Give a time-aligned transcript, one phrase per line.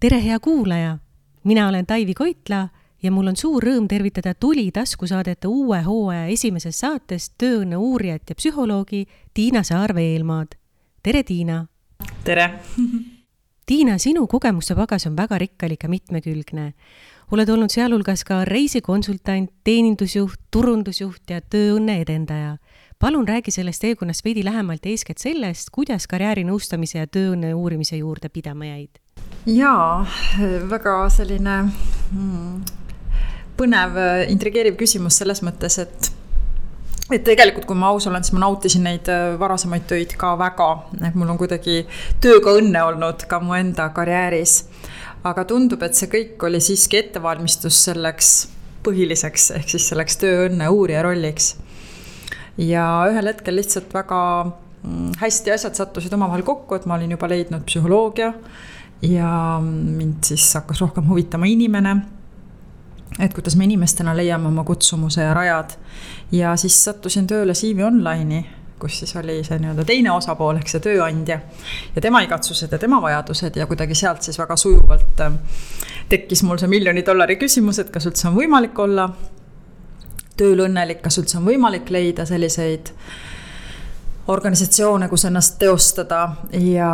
[0.00, 0.98] tere, hea kuulaja!
[1.44, 2.68] mina olen Taivi Koitla
[3.02, 8.34] ja mul on suur rõõm tervitada Tuli taskusaadete uue hooaja esimeses saates tööõnne uurijat ja
[8.38, 10.54] psühholoogi Tiina Saar-Veelmaad.
[11.02, 11.66] tere, Tiina!
[12.24, 12.50] tere!
[13.66, 16.72] Tiina, sinu kogemuste pagas on väga rikkalik ja mitmekülgne.
[17.30, 22.56] oled olnud sealhulgas ka reisikonsultant, teenindusjuht, turundusjuht ja tööõnne edendaja.
[22.98, 28.64] palun räägi sellest teekonnast veidi lähemalt eeskätt sellest, kuidas karjäärinõustamise ja tööõnne uurimise juurde pidama
[28.64, 28.98] jäid
[29.46, 30.06] jaa,
[30.70, 32.62] väga selline mm,
[33.58, 33.98] põnev,
[34.30, 36.12] intrigeeriv küsimus selles mõttes, et
[37.08, 40.68] et tegelikult, kui ma aus olen, siis ma nautisin neid äh, varasemaid töid ka väga,
[41.08, 41.80] et mul on kuidagi
[42.22, 44.60] tööga õnne olnud ka mu enda karjääris.
[45.24, 48.48] aga tundub, et see kõik oli siiski ettevalmistus selleks
[48.86, 51.56] põhiliseks, ehk siis selleks tööõnne uurija rolliks.
[52.58, 57.30] ja ühel hetkel lihtsalt väga mm, hästi asjad sattusid omavahel kokku, et ma olin juba
[57.32, 58.34] leidnud psühholoogia
[59.02, 61.96] ja mind siis hakkas rohkem huvitama inimene.
[63.18, 65.70] et kuidas me inimestena leiame oma kutsumuse ja rajad.
[66.32, 68.44] ja siis sattusin tööle CV Online'i,
[68.78, 71.40] kus siis oli see nii-öelda teine osapool ehk see tööandja.
[71.94, 75.32] ja tema igatsused ja tema vajadused ja kuidagi sealt siis väga sujuvalt äh,
[76.08, 79.08] tekkis mul see miljoni dollari küsimus, et kas üldse on võimalik olla
[80.38, 82.92] tööl õnnelik, kas üldse on võimalik leida selliseid
[84.28, 86.20] organisatsioone, kus ennast teostada
[86.52, 86.90] ja,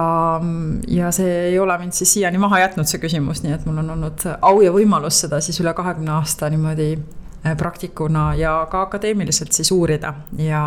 [0.89, 3.91] ja see ei ole mind siis siiani maha jätnud, see küsimus, nii et mul on
[3.97, 9.53] olnud au ja võimalus seda siis üle kahekümne aasta niimoodi äh, praktikuna ja ka akadeemiliselt
[9.53, 10.65] siis uurida ja,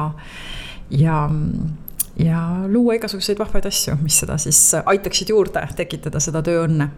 [0.92, 1.22] ja
[2.20, 6.90] ja luua igasuguseid vahvaid asju, mis seda siis aitaksid juurde tekitada, seda tööõnne.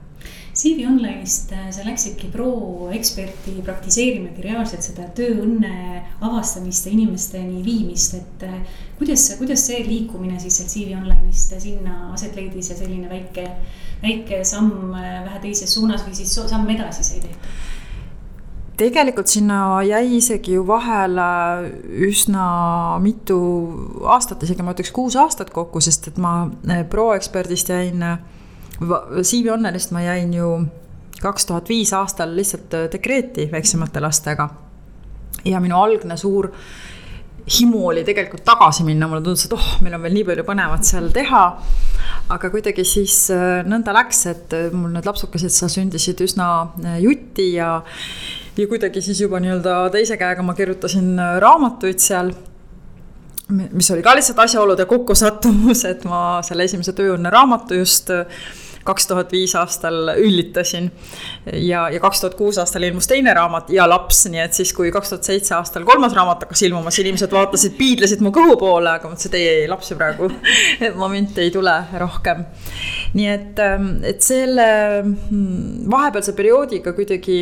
[0.59, 8.45] CV Online'ist äh, sa läksidki pro-eksperti praktiseerimagi reaalselt seda tööõnne avastamist ja inimesteni viimist, et
[8.47, 13.45] äh, kuidas, kuidas see liikumine siis sealt CV Online'ist sinna aset leidis ja selline väike,
[14.03, 17.68] väike samm äh, vähe teises suunas või siis samm edasi sai tehtud?
[18.79, 21.27] Tegelikult sinna jäi isegi ju vahele
[22.07, 22.45] üsna
[23.03, 23.39] mitu
[24.07, 26.33] aastat, isegi ma ütleks kuus aastat kokku, sest et ma
[26.69, 28.05] eh, pro-eksperdist jäin,
[28.79, 30.53] CV Onnelist ma jäin ju
[31.19, 34.49] kaks tuhat viis aastal lihtsalt eh, dekreeti väiksemate lastega.
[35.45, 36.49] ja minu algne suur
[37.49, 40.85] himu oli tegelikult tagasi minna, mulle tundus, et oh, meil on veel nii palju põnevat
[40.87, 41.45] seal teha.
[42.35, 46.69] aga kuidagi siis eh, nõnda läks, et mul need lapsukesed seal sündisid üsna
[47.03, 47.79] jutti ja
[48.57, 52.33] ja kuidagi siis juba nii-öelda teise käega ma kirjutasin äh, raamatuid seal
[53.49, 58.27] mis oli ka lihtsalt asjaolude kokkusattumus, et ma selle esimese tööõnne raamatu just äh,
[58.89, 60.91] kaks tuhat viis aastal üllitasin.
[61.53, 64.91] ja, ja kaks tuhat kuus aastal ilmus teine raamat Ja laps, nii et siis, kui
[64.91, 68.91] kaks tuhat seitse aastal kolmas raamat hakkas ilmuma, siis inimesed vaatasid, piidlesid mu kõhu poole,
[68.95, 70.31] aga mõtlesin, et ei, ei lapsi praegu
[71.03, 72.45] momente ei tule rohkem.
[73.13, 74.69] nii et, ähm, et selle
[75.01, 77.41] hmm, vahepealse perioodiga kuidagi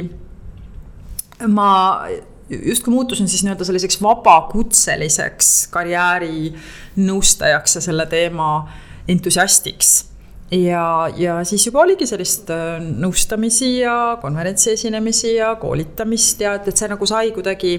[1.47, 2.07] ma
[2.49, 8.69] justkui muutusin siis nii-öelda selliseks vabakutseliseks karjäärinõustajaks ja selle teema
[9.07, 10.05] entusiastiks.
[10.51, 16.67] Ja, ja siis juba oligi sellist äh, nõustamisi ja konverentsi esinemisi ja koolitamist ja et,
[16.71, 17.73] et see nagu sai kuidagi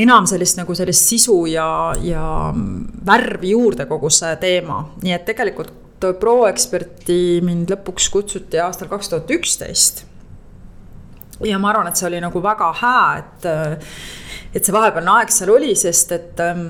[0.00, 2.24] enam sellist nagu sellist sisu ja, ja
[3.06, 9.28] värvi juurde kogu see teema, nii et tegelikult pro-eksperti mind lõpuks kutsuti aastal kaks tuhat
[9.36, 10.06] üksteist
[11.44, 13.48] ja ma arvan, et see oli nagu väga hää, et
[14.50, 16.64] et see vahepealne aeg seal oli, sest et ähm,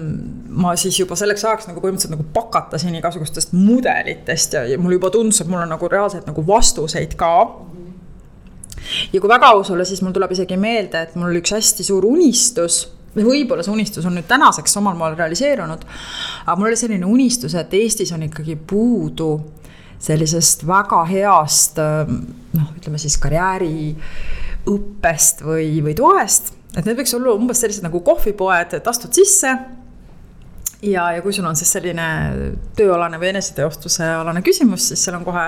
[0.63, 5.13] ma siis juba selleks ajaks nagu põhimõtteliselt nagu pakatasin igasugustest mudelitest ja, ja mulle juba
[5.15, 7.35] tundus, et mul on nagu reaalselt nagu vastuseid ka.
[9.13, 11.87] ja kui väga aus olla, siis mul tuleb isegi meelde, et mul oli üks hästi
[11.89, 12.83] suur unistus
[13.17, 15.87] või võib-olla see unistus on nüüd tänaseks omal moel realiseerunud.
[16.45, 19.33] aga mul oli selline unistus, et Eestis on ikkagi puudu
[20.01, 23.97] sellisest väga heast noh, ütleme siis karjääri
[24.69, 26.53] õppest või, või toest.
[26.77, 29.55] et need võiks olla umbes sellised nagu kohvipoed, et astud sisse.
[30.83, 32.09] ja, ja kui sul on siis selline
[32.77, 35.47] tööalane või eneseteostuse alane küsimus, siis seal on kohe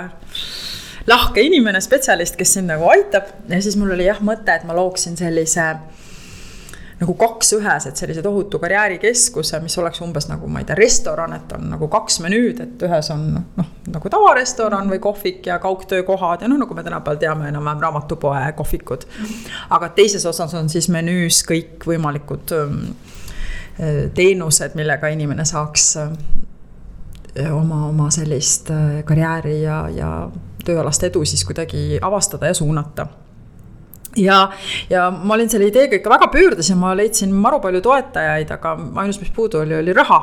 [1.06, 4.76] lahke inimene, spetsialist, kes sind nagu aitab ja siis mul oli jah mõte, et ma
[4.76, 5.74] looksin sellise
[7.02, 11.34] nagu kaks ühes, et sellise tohutu karjäärikeskuse, mis oleks umbes nagu, ma ei tea, restoran,
[11.36, 16.44] et on nagu kaks menüüd, et ühes on noh, nagu tavarestoran või kohvik ja kaugtöökohad
[16.44, 19.06] ja noh, nagu me tänapäeval teame enam-vähem raamatupoe kohvikud.
[19.70, 22.78] aga teises osas on siis menüüs kõikvõimalikud ähm,
[23.80, 30.12] äh, teenused, millega inimene saaks äh, oma, oma sellist äh, karjääri ja, ja
[30.64, 33.08] tööalast edu siis kuidagi avastada ja suunata
[34.16, 34.38] ja,
[34.90, 38.74] ja ma olin selle ideega ikka väga pöördes ja ma leidsin maru palju toetajaid, aga
[39.04, 40.22] ainus, mis puudu oli, oli raha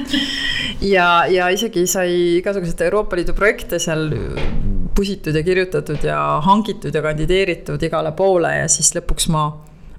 [0.94, 4.10] ja, ja isegi sai igasuguseid Euroopa Liidu projekte seal
[4.96, 9.48] pusitud ja kirjutatud ja hangitud ja kandideeritud igale poole ja siis lõpuks ma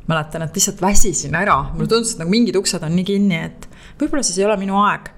[0.09, 3.67] mäletan, et lihtsalt väsisin ära, mulle tundus, et nagu mingid uksed on nii kinni, et
[3.99, 5.09] võib-olla siis ei ole minu aeg.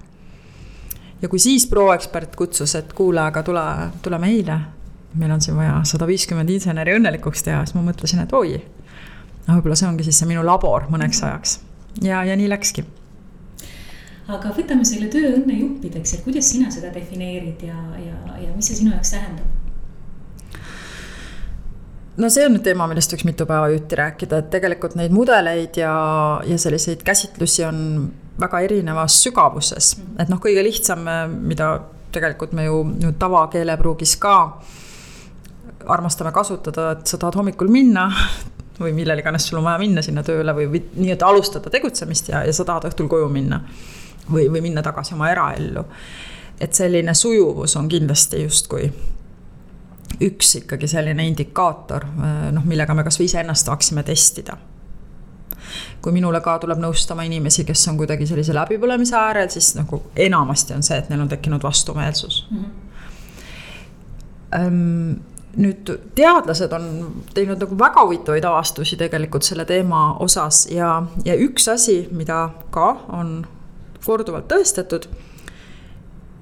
[1.22, 3.64] ja kui siis proekspert kutsus, et kuule, aga tule,
[4.04, 4.58] tule meile,
[5.14, 8.58] meil on siin vaja sada viiskümmend inseneri õnnelikuks teha, siis ma mõtlesin, et oi,
[9.46, 11.58] no võib-olla see ongi siis see minu labor mõneks ajaks
[12.02, 12.86] ja, ja nii läkski
[14.32, 18.80] aga võtame selle tööõnne juppideks, et kuidas sina seda defineerid ja, ja, ja mis see
[18.80, 19.52] sinu jaoks tähendab?
[22.16, 25.76] no see on nüüd teema, millest võiks mitu päeva jutti rääkida, et tegelikult neid mudeleid
[25.80, 25.94] ja,
[26.46, 27.80] ja selliseid käsitlusi on
[28.40, 29.94] väga erinevas sügavuses.
[29.98, 30.14] Mhm.
[30.22, 31.04] et noh, kõige lihtsam,
[31.44, 31.74] mida
[32.14, 34.36] tegelikult me ju, ju tavakeelepruugis ka
[35.86, 38.08] armastame kasutada, et sa tahad hommikul minna
[38.82, 42.44] või millal iganes sul on vaja minna sinna tööle või, või nii-öelda alustada tegutsemist ja,
[42.46, 43.60] ja sa tahad õhtul koju minna
[44.30, 45.84] või, või minna tagasi oma eraellu.
[46.60, 48.92] et selline sujuvus on kindlasti justkui
[50.22, 52.04] üks ikkagi selline indikaator,
[52.54, 54.56] noh, millega me kasvõi iseennast saaksime testida.
[56.04, 60.74] kui minule ka tuleb nõustama inimesi, kes on kuidagi sellise läbipõlemise äärel, siis nagu enamasti
[60.76, 62.64] on see, et neil on tekkinud vastumeelsus mm.
[64.52, 65.14] -hmm.
[65.60, 66.86] Nüüd teadlased on
[67.34, 70.96] teinud nagu väga huvitavaid avastusi tegelikult selle teema osas ja,
[71.26, 73.36] ja üks asi, mida ka on
[74.04, 75.06] korduvalt tõestatud,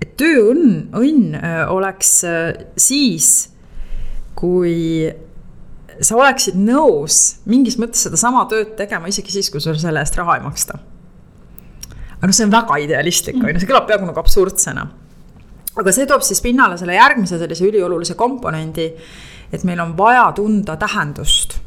[0.02, 3.52] et tööõnn, õnn äh, oleks äh, siis,
[4.38, 5.12] kui
[6.02, 10.38] sa oleksid nõus mingis mõttes sedasama tööd tegema, isegi siis, kui sulle selle eest raha
[10.38, 10.78] ei maksta.
[12.16, 14.88] aga noh, see on väga idealistlik, on ju, see kõlab peaaegu nagu absurdsena.
[15.80, 18.88] Aga see toob siis pinnale selle järgmise sellise üliolulise komponendi,
[19.52, 21.60] et meil on vaja tunda tähendust.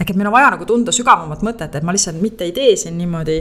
[0.00, 2.76] ehk et meil on vaja nagu tunda sügavamat mõtet, et ma lihtsalt mitte ei tee
[2.76, 3.38] siin niimoodi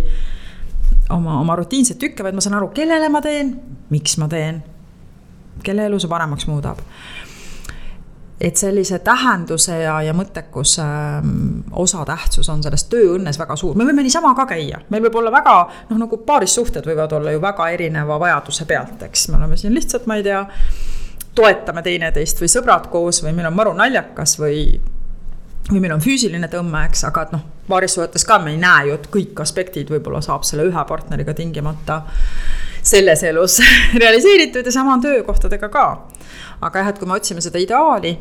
[1.10, 3.52] oma, oma rutiinseid tükke, vaid ma saan aru, kellele ma teen,
[3.92, 4.62] miks ma teen,
[5.64, 6.80] kelle elu see paremaks muudab.
[8.42, 14.04] Et sellise tähenduse ja, ja mõttekuse ähm, osatähtsus on selles tööõnnes väga suur, me võime
[14.04, 15.56] niisama ka käia, meil võib olla väga
[15.90, 20.10] noh, nagu paarissuhted võivad olla ju väga erineva vajaduse pealt, eks, me oleme siin lihtsalt,
[20.12, 20.44] ma ei tea
[21.36, 24.60] toetame teineteist või sõbrad koos või meil on maru naljakas või
[25.72, 28.98] või meil on füüsiline tõmme, eks, aga et noh, paarissuhetes ka me ei näe ju,
[29.00, 32.02] et kõik aspektid võib-olla saab selle ühe partneriga tingimata
[32.86, 33.58] selles elus
[34.02, 35.86] realiseeritud ja sama on töökohtadega ka.
[36.62, 38.16] Aga jah, et kui me otsime seda ideaali,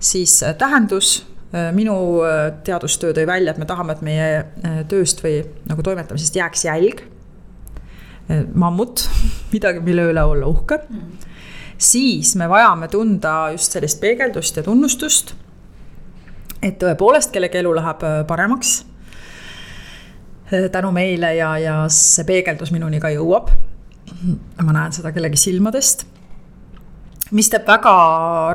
[0.00, 1.96] siis äh, tähendus, äh, minu
[2.26, 5.40] äh, teadustöö tõi välja, et me tahame, et meie tööst või
[5.70, 7.06] nagu toimetamisest jääks jälg.
[8.54, 9.08] mammut,
[9.54, 10.82] midagi, mille üle olla uhke.
[11.78, 15.32] siis me vajame tunda just sellist peegeldust ja tunnustust
[16.62, 18.82] et tõepoolest kellegi elu läheb äh, paremaks
[20.72, 23.50] tänu meile ja, ja see peegeldus minuni ka jõuab.
[24.64, 26.06] ma näen seda kellegi silmadest.
[27.30, 27.94] Mis teeb väga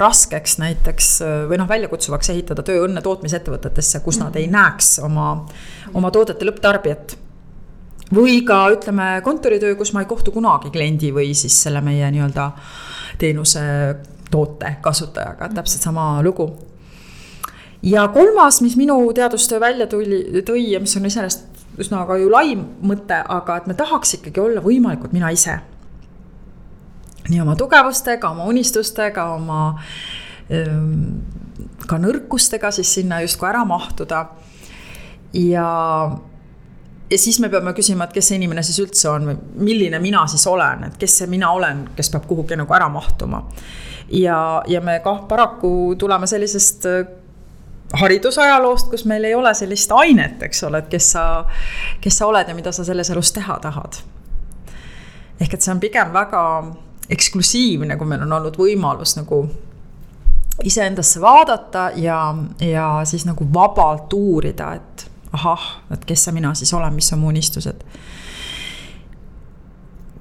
[0.01, 1.09] raskeks näiteks
[1.49, 5.45] või noh, väljakutsuvaks ehitada tööõnne tootmisettevõtetesse, kus nad ei näeks oma,
[5.93, 7.17] oma toodete lõpptarbijat.
[8.13, 12.51] või ka ütleme kontoritöö, kus ma ei kohtu kunagi kliendi või siis selle meie nii-öelda
[13.17, 13.61] teenuse
[14.31, 16.49] toote kasutajaga, täpselt sama lugu
[17.83, 22.29] ja kolmas, mis minu teadustöö välja tuli, tõi ja mis on iseenesest üsna ka ju
[22.31, 25.59] lai mõte, aga et me tahaks ikkagi olla võimalikult mina ise.
[27.29, 29.61] Nii oma tugevustega, oma unistustega, oma
[30.51, 31.21] ähm,
[31.87, 34.25] ka nõrkustega siis sinna justkui ära mahtuda.
[35.33, 35.68] ja,
[37.09, 39.37] ja siis me peame küsima, et kes see inimene siis üldse on või
[39.69, 43.44] milline mina siis olen, et kes see mina olen, kes peab kuhugi nagu ära mahtuma.
[44.09, 46.87] ja, ja me kah paraku tuleme sellisest
[47.94, 51.25] haridusajaloost, kus meil ei ole sellist ainet, eks ole, et kes sa,
[52.01, 54.01] kes sa oled ja mida sa selles elus teha tahad.
[55.42, 56.42] ehk et see on pigem väga
[57.10, 59.44] eksklusiivne, kui meil on olnud võimalus nagu
[60.64, 62.19] iseendasse vaadata ja,
[62.62, 67.24] ja siis nagu vabalt uurida, et ahah, et kes see mina siis olen, mis on
[67.24, 67.81] mu unistused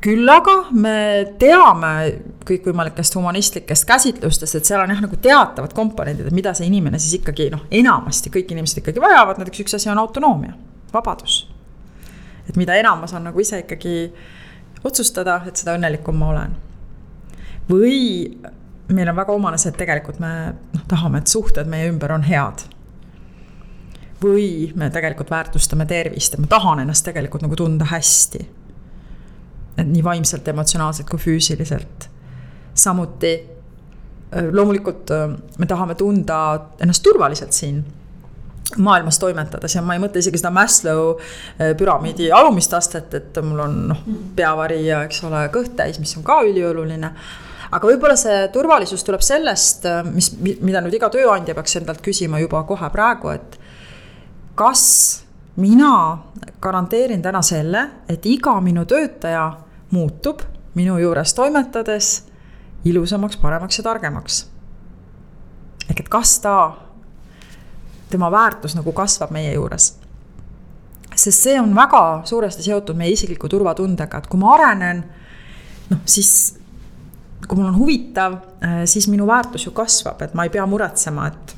[0.03, 0.95] küll aga me
[1.39, 1.93] teame
[2.47, 7.21] kõikvõimalikest humanistlikest käsitlustest, et seal on jah, nagu teatavad komponendid, et mida see inimene siis
[7.21, 10.57] ikkagi noh, enamasti kõik inimesed ikkagi vajavad, näiteks üks asi on autonoomia,
[10.95, 11.45] vabadus.
[12.49, 13.95] et mida enam ma saan nagu ise ikkagi
[14.83, 16.57] otsustada, et seda õnnelikum ma olen.
[17.71, 18.39] Või
[18.93, 22.25] meil on väga omane see, et tegelikult me noh, tahame, et suhted meie ümber on
[22.27, 22.67] head.
[24.23, 28.45] või me tegelikult väärtustame tervist ja ma tahan ennast tegelikult nagu tunda hästi
[29.79, 32.09] et nii vaimselt, emotsionaalselt kui füüsiliselt.
[32.75, 33.33] samuti
[34.37, 35.29] äh, loomulikult äh,
[35.59, 36.39] me tahame tunda
[36.81, 37.85] ennast turvaliselt siin
[38.79, 43.61] maailmas toimetades ja ma ei mõtle isegi seda Maslow äh, püramiidi alumist astet, et mul
[43.61, 44.05] on noh,
[44.37, 47.13] peavari ja eks ole, kõht täis, mis on ka ülioluline.
[47.73, 52.63] Aga võib-olla see turvalisus tuleb sellest, mis, mida nüüd iga tööandja peaks endalt küsima juba
[52.69, 53.59] kohe praegu, et
[54.59, 54.85] kas
[55.57, 55.95] mina
[56.63, 59.47] garanteerin täna selle, et iga minu töötaja
[59.93, 62.13] muutub minu juures toimetades
[62.85, 64.47] ilusamaks, paremaks ja targemaks.
[65.91, 66.73] ehk et kas ta,
[68.11, 69.99] tema väärtus nagu kasvab meie juures.
[71.15, 75.05] sest see on väga suuresti seotud meie isikliku turvatundega, et kui ma arenen,
[75.91, 76.62] noh siis
[77.49, 81.27] kui mul on huvitav, äh, siis minu väärtus ju kasvab, et ma ei pea muretsema,
[81.33, 81.57] et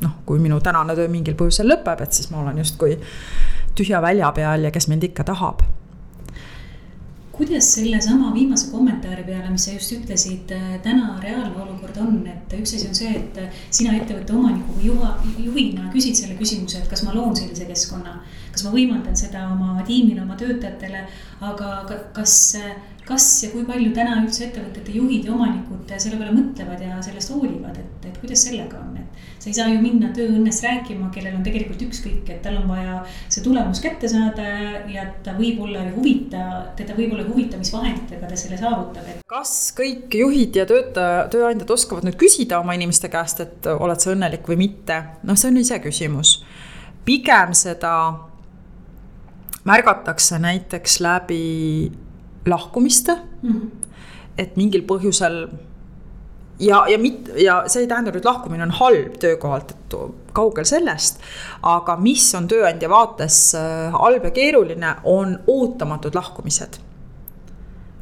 [0.00, 2.98] noh, kui minu tänane töö mingil põhjusel lõpeb, et siis ma olen justkui
[3.76, 5.64] tühja välja peal ja kes mind ikka tahab
[7.36, 12.54] kuidas sellesama viimase kommentaari peale, mis sa just ütlesid, äh, täna reaalne olukord on, et
[12.56, 15.10] üks asi on see, et äh, sina ettevõtte omaniku või juha,
[15.44, 18.22] juhina küsid selle küsimuse, et kas ma loon sellise keskkonna.
[18.56, 21.02] kas ma võimaldan seda oma tiimile, oma töötajatele,
[21.44, 22.54] aga kas
[23.06, 27.30] kas ja kui palju täna üldse ettevõtete juhid ja omanikud selle peale mõtlevad ja sellest
[27.34, 29.06] hoolivad, et, et kuidas sellega on, et
[29.38, 32.96] sa ei saa ju minna tööõnnest rääkima, kellel on tegelikult ükskõik, et tal on vaja
[33.28, 34.46] see tulemus kätte saada
[34.90, 36.40] ja ta võib-olla ei huvita,
[36.78, 39.20] teda võib-olla ei huvita, mis vahenditega ta selle saavutab, et.
[39.30, 44.16] kas kõik juhid ja töötaja, tööandjad oskavad nüüd küsida oma inimeste käest, et oled sa
[44.16, 46.40] õnnelik või mitte, noh, see on iseküsimus.
[47.06, 47.92] pigem seda
[49.66, 51.46] märgatakse näiteks läbi
[52.46, 53.52] lahkumiste mm.
[53.52, 53.94] -hmm.
[54.38, 55.48] et mingil põhjusel
[56.58, 59.96] ja, ja mit- ja see ei tähenda nüüd lahkumine on halb töökohalt, et
[60.36, 61.20] kaugel sellest.
[61.62, 66.78] aga mis on tööandja vaates äh, halb ja keeruline, on ootamatud lahkumised.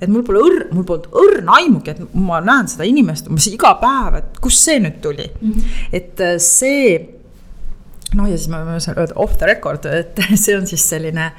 [0.00, 3.74] et mul pole õrn, mul polnud õrna aimugi, et ma näen seda inimest umbes iga
[3.80, 5.52] päev, et kust see nüüd tuli mm.
[5.52, 5.90] -hmm.
[5.92, 7.13] et äh, see
[8.18, 11.30] noh, ja siis me võime öelda off the record, et see on siis selline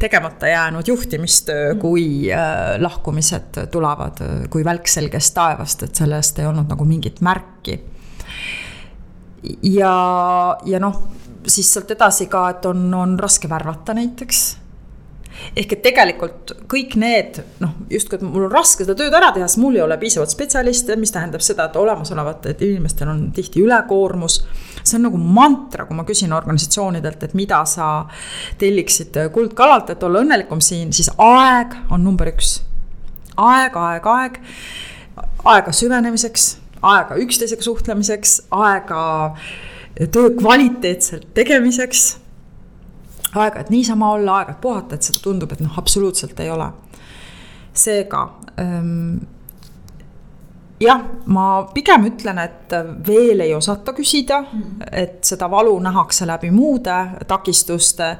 [0.00, 1.80] tegemata jäänud juhtimistöö, mm.
[1.82, 7.80] kui äh, lahkumised tulevad kui välk selgest taevast, et sellest ei olnud nagu mingit märki.
[9.62, 9.92] ja,
[10.66, 11.02] ja noh,
[11.46, 14.67] siis sealt edasi ka, et on, on raske värvata näiteks
[15.56, 19.48] ehk et tegelikult kõik need noh, justkui, et mul on raske seda tööd ära teha,
[19.48, 24.40] sest mul ei ole piisavalt spetsialiste, mis tähendab seda, et olemasolevatel inimestel on tihti ülekoormus.
[24.82, 28.06] see on nagu mantra, kui ma küsin organisatsioonidelt, et mida sa
[28.58, 32.60] telliksid kuldkalalt, et olla õnnelikum siin, siis aeg on number üks.
[33.36, 34.40] aeg, aeg, aeg,
[35.44, 39.02] aega süvenemiseks, aega üksteisega suhtlemiseks, aega
[40.12, 42.18] töö kvaliteetselt tegemiseks
[43.34, 46.70] aega, et niisama olla, aega, et puhata, et seda tundub, et noh, absoluutselt ei ole.
[47.78, 48.22] seega
[48.58, 49.18] ähm,
[50.80, 51.44] jah, ma
[51.74, 52.74] pigem ütlen, et
[53.06, 54.88] veel ei osata küsida -hmm.
[54.92, 58.18] et seda valu nähakse läbi muude takistuste.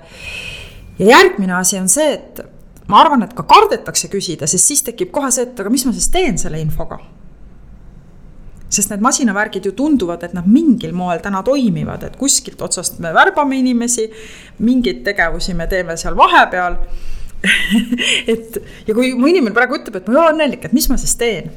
[0.98, 2.40] ja järgmine asi on see, et
[2.86, 5.92] ma arvan, et ka kardetakse küsida, sest siis tekib kohe see, et aga mis ma
[5.92, 6.98] siis teen selle infoga
[8.68, 13.12] sest need masinavärgid ju tunduvad, et nad mingil moel täna toimivad, et kuskilt otsast me
[13.16, 14.08] värbame inimesi,
[14.64, 16.76] mingeid tegevusi me teeme seal vahepeal
[18.32, 20.98] et ja kui mu inimene praegu ütleb, et ma ei ole õnnelik, et mis ma
[21.00, 21.50] siis teen?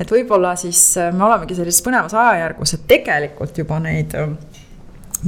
[0.00, 4.30] et võib-olla siis äh, me olemegi sellises põnevas ajajärgus, et tegelikult juba neid äh,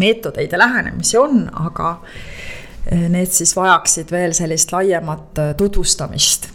[0.01, 6.49] meetodeid ja lähenemisi on, aga äh, need siis vajaksid veel sellist laiemat tutvustamist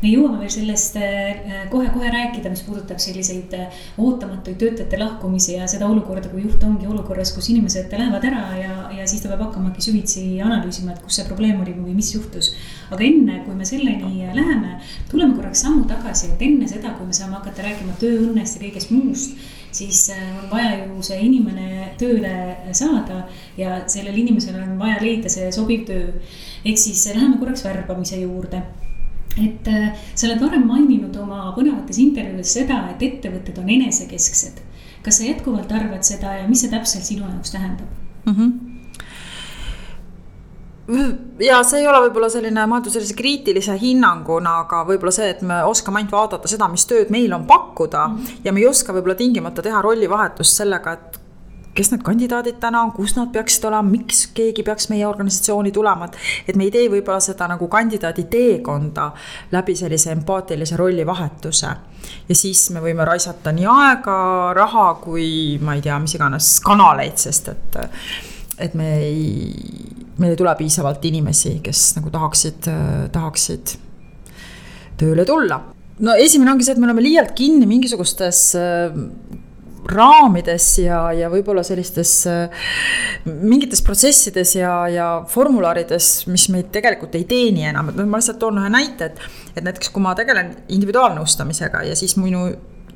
[0.00, 0.96] me jõuame veel sellest
[1.72, 6.64] kohe-kohe äh, rääkida, mis puudutab selliseid äh, ootamatuid töötajate lahkumisi ja seda olukorda, kui juht
[6.64, 11.04] ongi olukorras, kus inimesed lähevad ära ja, ja siis ta peab hakkamagi süvitsi analüüsima, et
[11.04, 12.52] kus see probleem oli või mis juhtus.
[12.90, 14.80] aga enne, kui me selleni läheme,
[15.10, 18.94] tuleme korraks sammu tagasi, et enne seda, kui me saame hakata rääkima tööõnnest ja kõigest
[18.94, 19.38] muust
[19.72, 23.24] siis äh, on vaja ju see inimene tööle saada
[23.58, 26.12] ja sellel inimesel on vaja leida see sobiv töö.
[26.64, 28.64] ehk siis läheme korraks värbamise juurde
[29.44, 34.66] et äh, sa oled varem maininud oma põnevates intervjuudes seda, et ettevõtted on enesekesksed.
[35.04, 37.88] kas sa jätkuvalt arvad seda ja mis see täpselt sinu jaoks tähendab
[38.26, 38.34] mm?
[38.34, 38.70] -hmm
[41.40, 45.60] ja see ei ole võib-olla selline mõeldud sellise kriitilise hinnanguna, aga võib-olla see, et me
[45.68, 48.16] oskame ainult vaadata seda, mis tööd meil on pakkuda mm.
[48.16, 48.44] -hmm.
[48.44, 51.20] ja me ei oska võib-olla tingimata teha rollivahetust sellega, et
[51.74, 56.08] kes need kandidaadid täna on, kus nad peaksid olema, miks keegi peaks meie organisatsiooni tulema,
[56.10, 56.18] et.
[56.50, 59.10] et me ei tee võib-olla seda nagu kandidaadi teekonda
[59.52, 61.72] läbi sellise empaatilise rollivahetuse.
[62.28, 64.18] ja siis me võime raisata nii aega,
[64.56, 67.82] raha kui ma ei tea, mis iganes kanaleid, sest et,
[68.58, 69.28] et me ei,
[70.18, 72.66] meil ei tule piisavalt inimesi, kes nagu tahaksid,
[73.12, 73.76] tahaksid
[75.00, 75.60] tööle tulla
[76.04, 78.42] no esimene ongi see, et me oleme liialt kinni mingisugustes
[79.88, 82.12] raamides ja, ja võib-olla sellistes
[83.24, 88.60] mingites protsessides ja, ja formularides, mis meid tegelikult ei teeni enam, et ma lihtsalt toon
[88.62, 89.22] ühe näite, et.
[89.56, 92.48] et näiteks, kui ma tegelen individuaalnõustamisega ja siis minu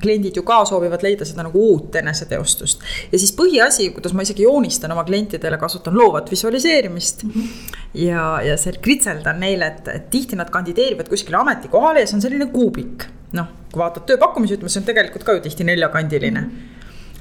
[0.04, 2.82] kliendid ju ka soovivad leida seda nagu uut eneseteostust.
[3.12, 7.30] ja siis põhiasi, kuidas ma isegi joonistan oma klientidele, kasutan loovat visualiseerimist mm.
[7.30, 7.74] -hmm.
[8.06, 12.26] ja, ja see kritseldan neile, et, et tihti nad kandideerivad kuskile ametikohale ja see on
[12.28, 13.06] selline kuubik.
[13.34, 16.46] Noh, kui vaatad tööpakkumisi, ütleme, see on tegelikult ka ju tihti neljakandiline.
[16.46, 16.72] -hmm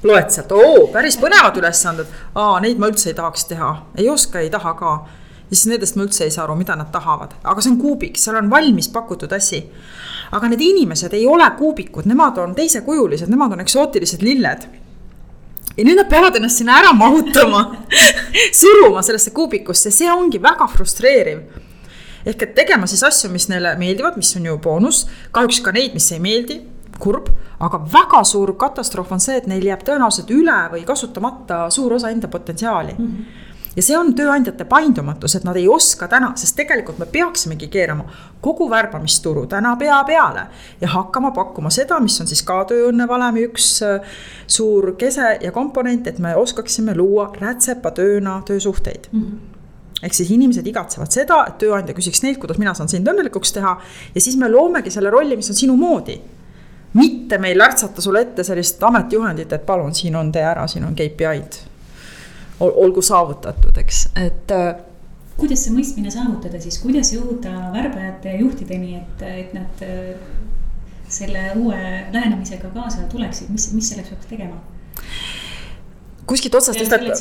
[0.04, 4.42] loed sealt, oo, päris põnevad ülesanded, aa, neid ma üldse ei tahaks teha, ei oska,
[4.44, 4.94] ei taha ka.
[5.44, 8.16] Ja siis nendest ma üldse ei saa aru, mida nad tahavad, aga see on kuubik,
[8.20, 9.60] seal on valmis pakutud asi.
[10.34, 14.64] Aga need inimesed ei ole kuubikud, nemad on teisekujulised, nemad on eksootilised lilled.
[15.74, 17.60] Ja nüüd nad peavad ennast sinna ära mahutama
[18.60, 21.44] suruma sellesse kuubikusse, see ongi väga frustreeriv.
[22.26, 25.94] Ehk et tegema siis asju, mis neile meeldivad, mis on ju boonus, kahjuks ka neid,
[25.94, 26.60] mis ei meeldi,
[26.98, 27.28] kurb,
[27.64, 32.12] aga väga suur katastroof on see, et neil jääb tõenäoliselt üle või kasutamata suur osa
[32.14, 33.10] enda potentsiaali mm.
[33.10, 33.42] -hmm
[33.76, 38.04] ja see on tööandjate paindumatus, et nad ei oska täna, sest tegelikult me peaksimegi keerama
[38.44, 40.46] kogu värbamisturu täna pea peale
[40.80, 44.14] ja hakkama pakkuma seda, mis on siis ka tööõnne valemi üks äh,
[44.46, 49.20] suur kese ja komponent, et me oskaksime luua rätsepatööna töösuhteid mm.
[49.20, 49.53] -hmm
[50.04, 53.76] ehk siis inimesed igatsevad seda, et tööandja küsiks neilt, kuidas mina saan sind õnnelikuks teha.
[54.14, 56.18] Ja siis me loomegi selle rolli, mis on sinu moodi.
[56.94, 60.94] Mitte meil lärtsata sulle ette sellist ametijuhendit, et palun, siin on, tee ära, siin on
[60.94, 61.74] KPI-d
[62.60, 64.76] olgu saavutatud, eks, et äh,
[65.38, 70.12] kuidas see mõistmine saavutada siis, kuidas jõuda värbajate ja juhtideni, et, et nad äh,
[71.10, 71.78] selle uue
[72.12, 74.60] lähenemisega kaasa tuleksid, mis, mis selleks peaks tegema?
[76.26, 77.20] Kuskilt otsast lihtsalt,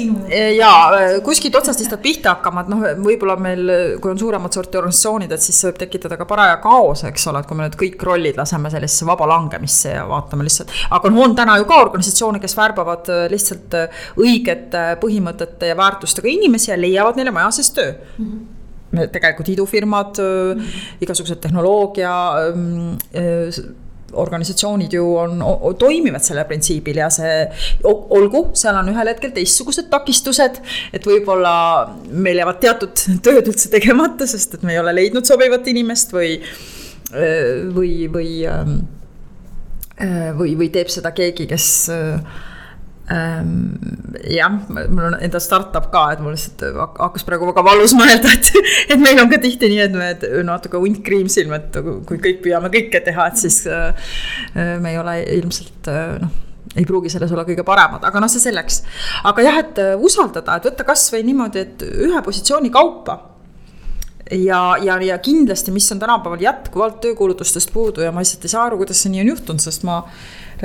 [0.58, 5.34] jaa, kuskilt otsast lihtsalt pihta hakkama, et noh, võib-olla meil, kui on suuremat sorti organisatsioonid,
[5.34, 8.08] et siis see võib tekitada ka paraja kaose, eks ole, et kui me nüüd kõik
[8.08, 10.74] rollid laseme sellisesse vaba langemisse ja vaatame lihtsalt.
[10.96, 15.78] aga noh, on täna ju ka organisatsioone, kes värbavad äh, lihtsalt äh, õigete põhimõtete ja
[15.80, 18.26] väärtustega inimesi ja leiavad neile maja sees töö mm.
[18.26, 18.60] -hmm
[18.94, 20.98] tegelikult idufirmad mm, -hmm.
[21.02, 22.94] igasugused tehnoloogia ähm,
[24.20, 25.44] organisatsioonid ju on,
[25.80, 27.44] toimivad selle printsiibil ja see,
[27.84, 30.62] olgu, seal on ühel hetkel teistsugused takistused.
[30.94, 31.56] et võib-olla
[32.10, 36.38] meil jäävad teatud tööd üldse tegemata, sest et me ei ole leidnud sobivat inimest või,
[37.76, 38.80] või, või, ähm,
[40.40, 42.53] või, või teeb seda keegi, kes Ähm,
[43.04, 46.64] jah, mul on enda startup ka, et mul lihtsalt
[47.02, 48.52] hakkas praegu väga valus mõelda, et,
[48.96, 52.72] et meil on ka tihti nii, et me natuke hunt kriimsilm, et kui kõik püüame
[52.74, 54.16] kõike teha, et siis äh,
[54.56, 56.40] me ei ole ilmselt äh, noh
[56.74, 58.82] ei pruugi selles olla kõige paremad, aga noh, see selleks.
[59.30, 63.20] aga jah, et äh, usaldada, et võtta kasvõi niimoodi, et ühe positsiooni kaupa.
[64.32, 68.66] ja, ja, ja kindlasti, mis on tänapäeval jätkuvalt töökuulutustest puudu ja ma lihtsalt ei saa
[68.70, 70.00] aru, kuidas see nii on juhtunud, sest ma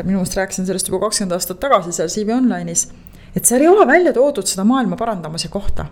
[0.07, 2.89] minu meelest rääkisin sellest juba kakskümmend aastat tagasi seal CV Online'is.
[3.37, 5.87] et seal ei ole välja toodud seda maailma parandamise kohta.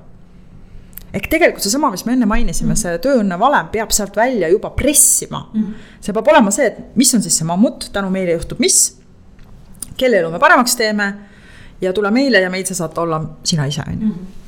[1.14, 2.82] ehk tegelikult seesama, mis me enne mainisime mm, -hmm.
[2.82, 5.62] see tööõnne valem peab sealt välja juba pressima mm.
[5.62, 6.00] -hmm.
[6.00, 8.98] see peab olema see, et mis on siis see mammut, tänu meile juhtub mis.
[9.96, 11.14] kelle elu me paremaks teeme
[11.80, 14.45] ja tule meile ja meid sa saad olla sina ise, on ju mhm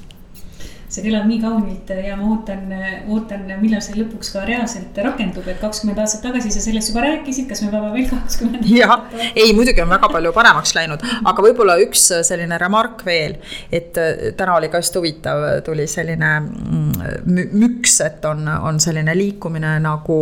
[0.88, 2.72] see kõlab nii kaunilt ja ma ootan,
[3.12, 7.48] ootan, millal see lõpuks ka reaalselt rakendub, et kakskümmend aastat tagasi sa sellest juba rääkisid,
[7.51, 8.66] kas me peame veel kakskümmend?
[8.72, 8.94] jah,
[9.35, 13.38] ei muidugi on väga palju paremaks läinud, aga võib-olla üks selline remark veel,
[13.72, 19.14] et äh, täna oli ka just huvitav, tuli selline mm, müks, et on, on selline
[19.18, 20.20] liikumine nagu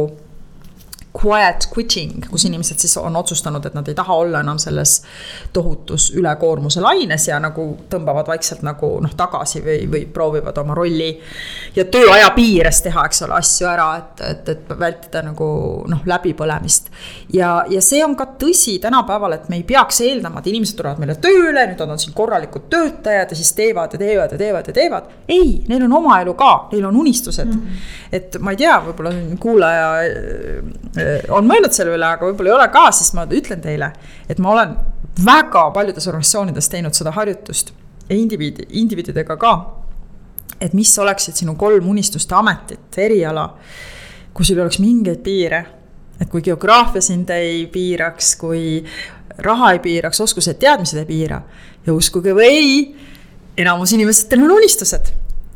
[1.17, 4.99] quiet quitting, kus inimesed siis on otsustanud, et nad ei taha olla enam selles
[5.53, 11.09] tohutus ülekoormuse laines ja nagu tõmbavad vaikselt nagu noh, tagasi või, või proovivad oma rolli.
[11.77, 15.49] ja tööaja piires teha, eks ole, asju ära, et, et, et vältida nagu
[15.89, 16.91] noh, läbipõlemist.
[17.33, 21.03] ja, ja see on ka tõsi tänapäeval, et me ei peaks eeldama, et inimesed tulevad
[21.03, 24.69] meile tööle, nüüd nad on siin korralikud töötajad ja siis teevad ja teevad ja teevad
[24.69, 25.11] ja teevad.
[25.29, 27.61] ei, neil on oma elu ka, neil on unistused mm.
[27.61, 28.13] -hmm.
[28.13, 29.87] et ma ei tea, võib-olla kuulaja
[31.35, 33.91] on mõelnud selle üle, aga võib-olla ei ole ka, siis ma ütlen teile,
[34.29, 34.77] et ma olen
[35.25, 37.73] väga paljudes organisatsioonides teinud seda harjutust
[38.09, 39.55] ja indiviidi, indiviididega ka.
[40.61, 43.45] et mis oleksid sinu kolm unistuste ametit, eriala,
[44.33, 45.67] kus sul ei oleks mingeid piire.
[46.21, 48.85] et kui geograafia sind ei piiraks, kui
[49.39, 51.43] raha ei piiraks, oskused, teadmised ei piira
[51.87, 52.97] ja uskuge või ei,
[53.57, 55.13] enamus inimestel on unistused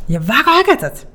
[0.08, 1.06] ja väga ägedad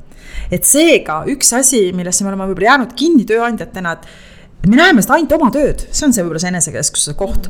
[0.51, 5.17] et seega üks asi, millesse me oleme võib-olla jäänud kinni tööandjatena, et me näeme seda
[5.17, 7.49] ainult oma tööd, see on see võib-olla see enesekesksuse koht.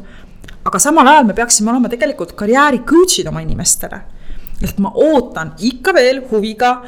[0.66, 4.02] aga samal ajal me peaksime olema tegelikult karjääri coach'id oma inimestele.
[4.64, 6.82] ehk ma ootan ikka veel huviga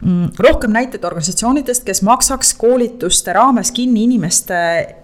[0.00, 4.58] mm, rohkem näiteid organisatsioonidest, kes maksaks koolituste raames kinni inimeste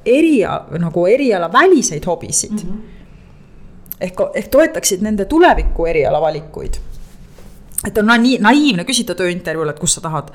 [0.05, 2.69] eria, nagu eriala väliseid hobisid mm.
[2.71, 2.95] -hmm
[4.01, 6.79] ehk, ehk toetaksid nende tuleviku erialavalikuid.
[7.87, 10.33] Et on nii naiivne küsida tööintervjuul, et kus sa tahad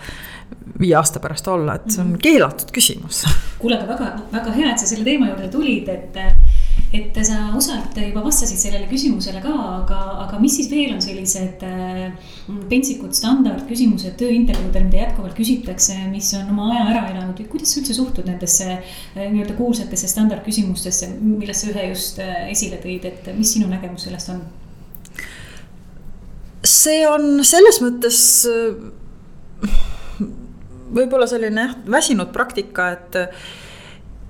[0.79, 3.23] viie aasta pärast olla, et see on keelatud küsimus.
[3.59, 6.19] kuule, aga väga, väga hea, et sa selle teema juurde tulid, et
[6.89, 11.61] et sa osalt juba vastasid sellele küsimusele ka, aga, aga mis siis veel on sellised
[11.67, 12.31] äh,
[12.71, 17.83] pentsikud standardküsimused tööintervjuudel, mida jätkuvalt küsitakse, mis on oma aja ära elanud või kuidas sa
[17.83, 23.29] üldse suhtud nendesse äh, nii-öelda kuulsatesse standardküsimustesse, millest sa ühe just äh, esile tõid, et
[23.37, 24.41] mis sinu nägemus sellest on?
[26.69, 28.19] See on selles mõttes
[30.95, 33.19] võib-olla selline jah, väsinud praktika, et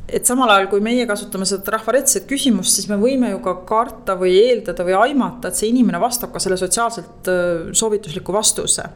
[0.09, 4.15] et samal ajal, kui meie kasutame seda trafaretset küsimust, siis me võime ju ka karta
[4.17, 7.29] või eeldada või aimata, et see inimene vastab ka selle sotsiaalselt
[7.77, 8.87] soovitusliku vastuse.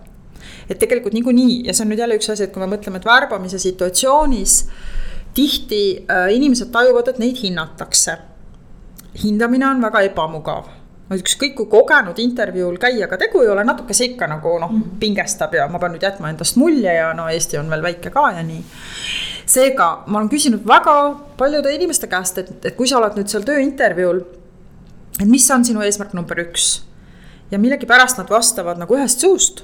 [0.69, 3.06] et tegelikult niikuinii ja see on nüüd jälle üks asi, et kui me mõtleme, et
[3.06, 4.56] värbamise situatsioonis
[5.38, 8.17] tihti äh, inimesed tajuvad, et neid hinnatakse.
[9.23, 14.13] hindamine on väga ebamugav ükskõik kui kogenud intervjuul käia, aga tegu ei ole, natuke see
[14.13, 14.98] ikka nagu noh, mhm.
[15.02, 18.30] pingestab ja ma pean nüüd jätma endast mulje ja no Eesti on veel väike ka
[18.38, 18.63] ja nii
[19.50, 20.96] seega ma olen küsinud väga
[21.38, 24.24] paljude inimeste käest, et, et kui sa oled nüüd seal tööintervjuul,
[25.20, 26.84] et mis on sinu eesmärk number üks.
[27.52, 29.63] ja millegipärast nad vastavad nagu ühest suust,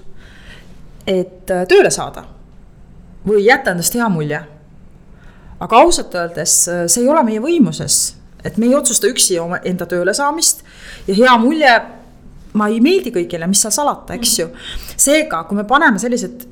[1.08, 2.28] et äh, tööle saada
[3.26, 4.44] või jätta endast hea mulje.
[5.60, 9.60] aga ausalt öeldes äh, see ei ole meie võimuses, et me ei otsusta üksi oma
[9.68, 10.64] enda tööle saamist
[11.08, 11.74] ja hea mulje
[12.58, 14.48] ma ei meeldi kõigile, mis seal salata, eks ju.
[14.98, 16.48] seega, kui me paneme sellised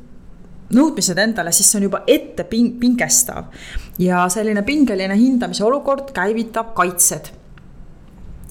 [0.75, 3.47] nõudmised endale, siis see on juba ette ping-, pingestav.
[3.99, 7.31] ja selline pingeline hindamise olukord käivitab kaitsed.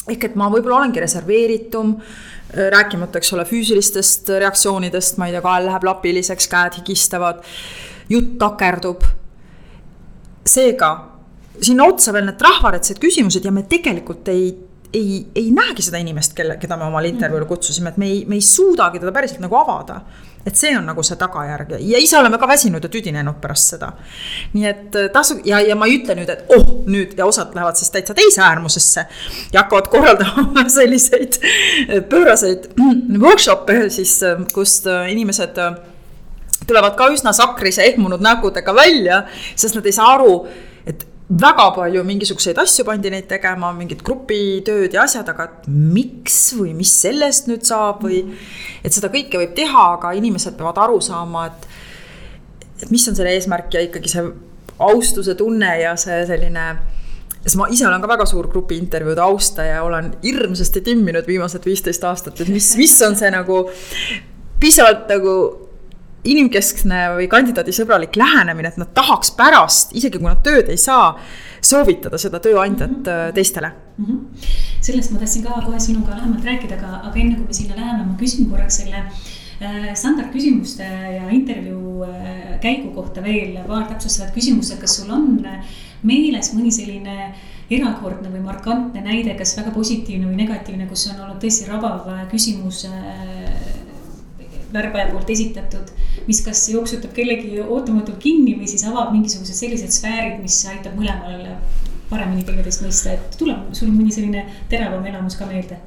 [0.08, 1.96] ehk et ma võib-olla olengi reserveeritum,
[2.72, 7.42] rääkimata, eks ole, füüsilistest reaktsioonidest, ma ei tea, kael läheb lapiliseks, käed higistavad,
[8.08, 9.04] jutt takerdub.
[10.46, 11.15] seega
[11.62, 14.48] sinna otsa veel need rahvaretsed küsimused ja me tegelikult ei
[14.96, 18.38] ei, ei näegi seda inimest, kelle, keda me omale intervjuule kutsusime, et me ei, me
[18.38, 19.98] ei suudagi teda päriselt nagu avada
[20.46, 23.90] et see on nagu see tagajärg ja ise oleme ka väsinud ja tüdinenud pärast seda.
[24.54, 27.54] nii et äh, tasu ja, ja ma ei ütle nüüd, et oh nüüd ja osad
[27.56, 29.06] lähevad siis täitsa teise äärmusesse.
[29.52, 32.70] ja hakkavad korraldama selliseid äh, pööraseid
[33.18, 35.58] workshop'e siis, äh, kust inimesed
[36.66, 39.24] tulevad ka üsna sakrise ehmunud nägudega välja,
[39.58, 40.46] sest nad ei saa aru,
[41.26, 46.92] väga palju mingisuguseid asju pandi neid tegema, mingit grupitööd ja asjad, aga miks või mis
[47.02, 48.22] sellest nüüd saab või.
[48.84, 51.66] et seda kõike võib teha, aga inimesed peavad aru saama, et,
[52.84, 54.28] et mis on selle eesmärk ja ikkagi see
[54.86, 56.66] austuse tunne ja see selline
[57.42, 61.66] sest ma ise olen ka väga suur grupi intervjuude austaja ja olen hirmsasti timminud viimased
[61.66, 63.64] viisteist aastat, et mis, mis on see nagu
[64.60, 65.34] piisavalt nagu
[66.26, 71.14] inimkeskne või kandidaadisõbralik lähenemine, et nad tahaks pärast, isegi kui nad tööd ei saa,
[71.64, 73.32] soovitada seda tööandjat mm -hmm.
[73.34, 74.04] teistele mm.
[74.04, 74.50] -hmm.
[74.80, 78.04] sellest ma tahtsin ka kohe sinuga lähemalt rääkida, aga, aga enne kui me sinna läheme,
[78.04, 80.84] ma küsin korraks selle äh, standardküsimuste
[81.16, 85.42] ja intervjuu äh, käigu kohta veel paar täpsustavat küsimust, et kas sul on
[86.02, 87.34] meeles mõni selline
[87.70, 92.84] erakordne või markantne näide, kas väga positiivne või negatiivne, kus on olnud tõesti rabav küsimus
[94.72, 95.90] värbaja poolt esitatud,
[96.26, 101.44] mis kas jooksutab kellegi ootamatult kinni või siis avab mingisugused sellised sfäärid, mis aitab mõlemal
[102.10, 105.78] paremini teineteist mõista, et tuleb sul mõni selline teravam elamus ka meelde?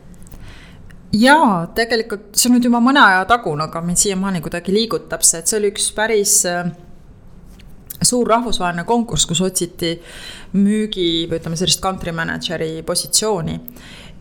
[1.16, 5.42] jaa, tegelikult see on nüüd juba mõne aja tagune, aga mind siiamaani kuidagi liigutab see,
[5.42, 6.70] et see oli üks päris äh,
[8.06, 9.96] suur rahvusvaheline konkurss, kus otsiti
[10.56, 13.58] müügi või ütleme sellist country manager'i positsiooni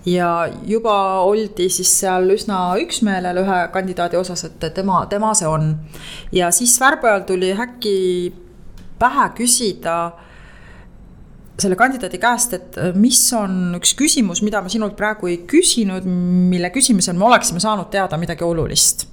[0.08, 0.94] ja juba
[1.26, 5.74] oldi siis seal üsna üksmeelel ühe kandidaadi osas, et tema, tema see on.
[6.32, 7.98] ja siis värbajal tuli äkki
[8.98, 9.98] pähe küsida
[11.58, 16.70] selle kandidaadi käest, et mis on üks küsimus, mida me sinult praegu ei küsinud, mille
[16.70, 19.08] küsimisel me oleksime saanud teada midagi olulist.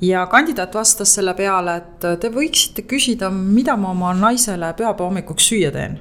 [0.00, 5.50] ja kandidaat vastas selle peale, et te võiksite küsida, mida ma oma naisele pühapäeva hommikuks
[5.52, 5.98] süüa teen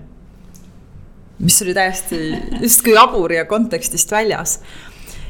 [1.39, 2.19] mis oli täiesti
[2.61, 4.59] justkui jabur ja kontekstist väljas.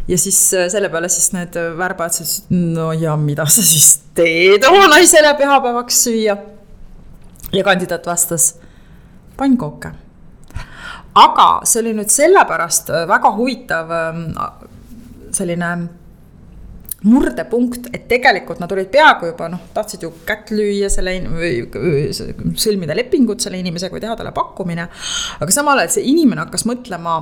[0.08, 4.66] ja siis äh, selle peale siis need värbajad siis, no ja mida sa siis teed
[4.66, 6.38] oma naisele pühapäevaks süüa.
[7.54, 8.56] ja kandidaat vastas,
[9.38, 9.92] pannkooke.
[11.16, 14.28] aga see oli nüüd sellepärast väga huvitav ähm,
[15.32, 15.74] selline
[17.08, 22.10] murdepunkt, et tegelikult nad olid peaaegu juba noh, tahtsid ju kätt lüüa selle või
[22.60, 24.88] sõlmida lepingut selle inimesega või teha talle pakkumine.
[25.40, 27.22] aga samal ajal see inimene hakkas mõtlema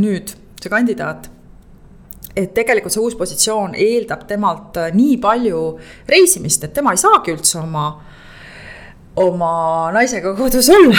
[0.00, 1.28] nüüd, see kandidaat
[2.38, 5.62] et tegelikult see uus positsioon eeldab temalt nii palju
[6.08, 7.88] reisimist, et tema ei saagi üldse oma,
[9.20, 9.52] oma
[9.92, 10.96] naisega kodus olla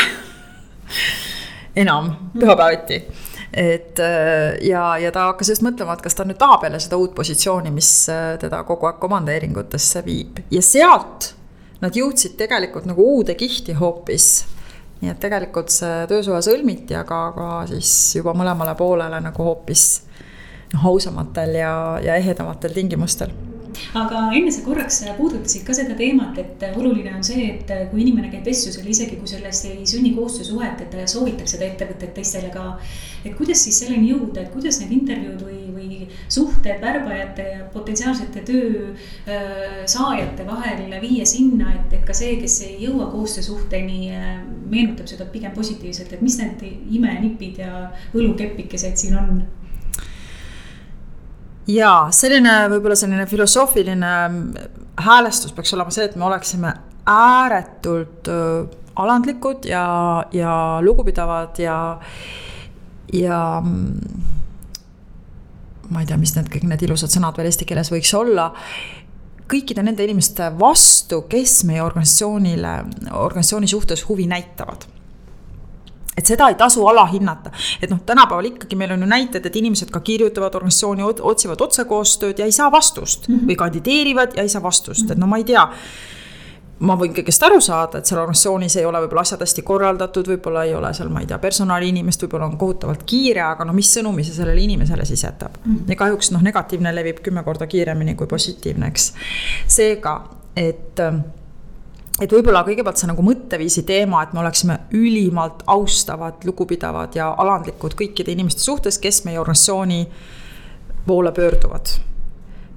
[1.82, 3.02] enam pühapäeviti
[3.54, 3.98] et
[4.62, 7.72] ja, ja ta hakkas just mõtlema, et kas ta nüüd tahab jälle seda uut positsiooni,
[7.74, 7.90] mis
[8.42, 11.34] teda kogu aeg komandeeringutesse viib ja sealt
[11.82, 14.30] nad jõudsid tegelikult nagu uude kihti hoopis
[15.00, 19.86] nii et tegelikult see töösuhe sõlmiti, aga, aga siis juba mõlemale poolele nagu hoopis
[20.74, 23.32] noh, ausamatel ja, ja ehedamatel tingimustel
[23.96, 28.32] aga enne sa korraks puudutasid ka seda teemat, et oluline on see, et kui inimene
[28.34, 32.74] käib vestlusel, isegi kui sellest ei sünni koostöösuhet, et ta soovitaks seda ettevõtet teistele ka.
[33.26, 38.44] Et kuidas siis selleni jõuda, et kuidas need intervjuud või, või suhted värbajate ja potentsiaalsete
[38.48, 44.34] töö äh, saajate vahel viia sinna, et, et ka see, kes ei jõua koostöösuhteni, äh,
[44.70, 46.66] meenutab seda pigem positiivselt, et mis need
[47.00, 49.40] imenipid ja võlukepikesed siin on?
[51.70, 54.14] Jaa, selline võib-olla selline filosoofiline
[55.06, 56.74] häälestus peaks olema see, et me oleksime
[57.10, 58.30] ääretult
[59.00, 59.86] alandlikud ja,
[60.34, 61.78] ja lugupidavad ja,
[63.14, 63.64] ja
[65.90, 68.52] ma ei tea, mis need kõik need ilusad sõnad veel eesti keeles võiks olla.
[69.50, 72.74] Kõikide nende inimeste vastu, kes meie organisatsioonile,
[73.18, 74.86] organisatsiooni suhtes huvi näitavad.
[76.20, 79.90] Et seda ei tasu alahinnata, et noh, tänapäeval ikkagi meil on ju näited, et inimesed
[79.94, 83.28] ka kirjutavad organisatsiooni, otsivad otsekoostööd ja ei saa vastust.
[83.28, 83.48] Mm -hmm.
[83.48, 85.02] või kandideerivad ja ei saa vastust.
[85.02, 85.12] Mm, -hmm.
[85.12, 85.70] et no ma ei tea
[86.80, 90.64] ma võin kõigest aru saada, et seal organisatsioonis ei ole võib-olla asjad hästi korraldatud, võib-olla
[90.68, 94.24] ei ole seal, ma ei tea, personaliinimest, võib-olla on kohutavalt kiire, aga no mis sõnumi
[94.28, 95.74] see sellele inimesele siis jätab mm.
[95.74, 95.92] -hmm.
[95.92, 99.14] ja kahjuks noh, negatiivne levib kümme korda kiiremini kui positiivne, eks.
[99.68, 100.16] seega,
[100.56, 101.04] et
[102.20, 107.96] et võib-olla kõigepealt see nagu mõtteviisi teema, et me oleksime ülimalt austavad, lugupidavad ja alandlikud
[108.00, 110.02] kõikide inimeste suhtes, kes meie organisatsiooni
[111.08, 111.96] poole pöörduvad.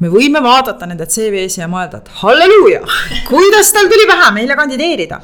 [0.02, 2.82] Me võime vaadata nende CV-si ja mõelda, et halleluuja,
[3.28, 5.20] kuidas tal tuli pähe meile kandideerida.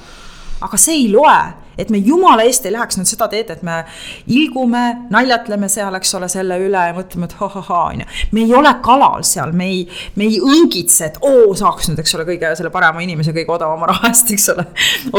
[0.60, 1.40] aga see ei loe
[1.78, 3.76] et me jumala eest ei läheks nüüd seda teed, et me
[4.34, 4.82] ilgume,
[5.14, 8.08] naljatleme seal, eks ole, selle üle ja mõtleme, et ha-ha-ha, on ju.
[8.34, 9.84] me ei ole kalal seal, me ei,
[10.18, 13.92] me ei õngitse, et oo, saaks nüüd, eks ole, kõige selle parema inimese kõige odavama
[13.92, 14.66] raha eest, eks ole,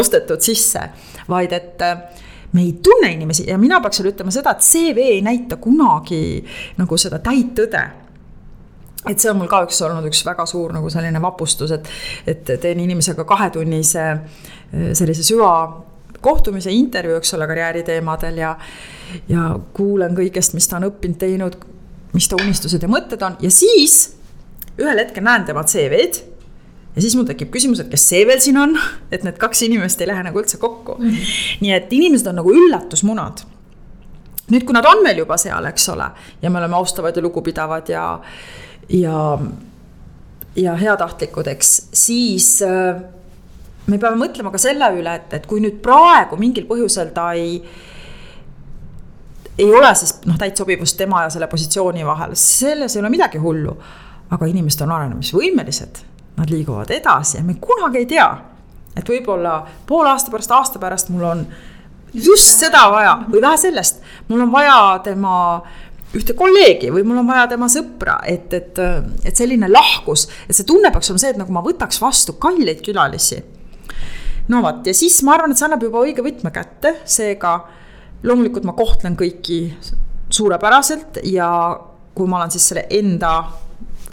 [0.02, 0.84] ostetud sisse.
[1.32, 2.04] vaid et äh,
[2.52, 6.44] me ei tunne inimesi ja mina peaks sulle ütlema seda, et CV ei näita kunagi
[6.82, 7.88] nagu seda täit tõde
[9.08, 11.88] et see on mul ka üks olnud üks väga suur nagu selline vapustus, et,
[12.28, 15.54] et teen inimesega kahetunnise äh, sellise süva
[16.22, 18.54] kohtumise, intervjuu, eks ole, karjääriteemadel ja,
[19.32, 21.56] ja kuulen kõigest, mis ta on õppinud, teinud,
[22.12, 24.02] mis ta unistused ja mõtted on ja siis
[24.80, 26.26] ühel hetkel näen tema CV-d
[26.96, 28.76] ja siis mul tekib küsimus, et kes see veel siin on,
[29.14, 31.08] et need kaks inimest ei lähe nagu üldse kokku mm.
[31.08, 31.64] -hmm.
[31.64, 33.46] nii et inimesed on nagu üllatusmunad.
[34.50, 36.10] nüüd, kui nad on meil juba seal, eks ole,
[36.42, 38.22] ja me oleme austavad ja lugupidavad ja,
[38.90, 39.38] ja,
[40.56, 43.02] ja heatahtlikud, eks, siis äh,
[43.88, 47.60] me peame mõtlema ka selle üle, et, et kui nüüd praegu mingil põhjusel ta ei
[49.60, 53.42] ei ole siis noh, täit sobivust tema ja selle positsiooni vahel, selles ei ole midagi
[53.44, 53.76] hullu.
[54.30, 55.96] aga inimesed on arenemisvõimelised,
[56.38, 58.30] nad liiguvad edasi ja me kunagi ei tea.
[58.96, 61.46] et võib-olla poole aasta pärast, aasta pärast mul on
[62.14, 65.36] just seda vaja või vähe sellest, mul on vaja tema
[66.18, 68.82] ühte kolleegi või mul on vaja tema sõpra, et, et,
[69.28, 72.82] et selline lahkus, et see tunne peaks olema see, et nagu ma võtaks vastu kalleid
[72.86, 73.44] külalisi.
[74.50, 77.60] No vot, ja siis ma arvan, et see annab juba õige võtme kätte, seega
[78.26, 79.62] loomulikult ma kohtlen kõiki
[80.34, 81.50] suurepäraselt ja
[82.18, 83.34] kui ma olen siis selle enda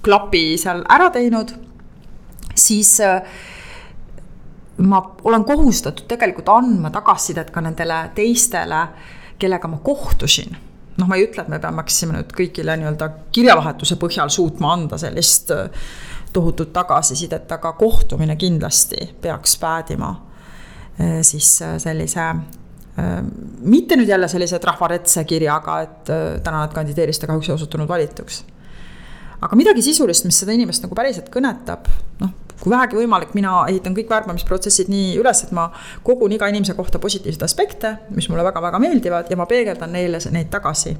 [0.05, 1.55] klapi seal ära teinud,
[2.55, 2.93] siis
[4.85, 8.85] ma olen kohustatud tegelikult andma tagasisidet ka nendele teistele,
[9.41, 10.53] kellega ma kohtusin
[10.97, 15.53] noh, ma ei ütle, et me peaksime nüüd kõigile nii-öelda kirjavahetuse põhjal suutma anda sellist
[15.55, 15.89] äh,
[16.35, 22.31] tohutut tagasisidet, aga kohtumine kindlasti peaks päädima äh, siis äh, sellise
[23.61, 28.39] mitte nüüd jälle sellise trahvaretse kirjaga, et täna nad kandideerisid, aga kahjuks ei osutunud valituks.
[29.45, 31.91] aga midagi sisulist, mis seda inimest nagu päriselt kõnetab,
[32.23, 35.69] noh, kui vähegi võimalik, mina ehitan kõik värbamisprotsessid nii üles, et ma
[36.07, 40.51] kogun iga inimese kohta positiivseid aspekte, mis mulle väga-väga meeldivad ja ma peegeldan neile neid
[40.53, 40.97] tagasi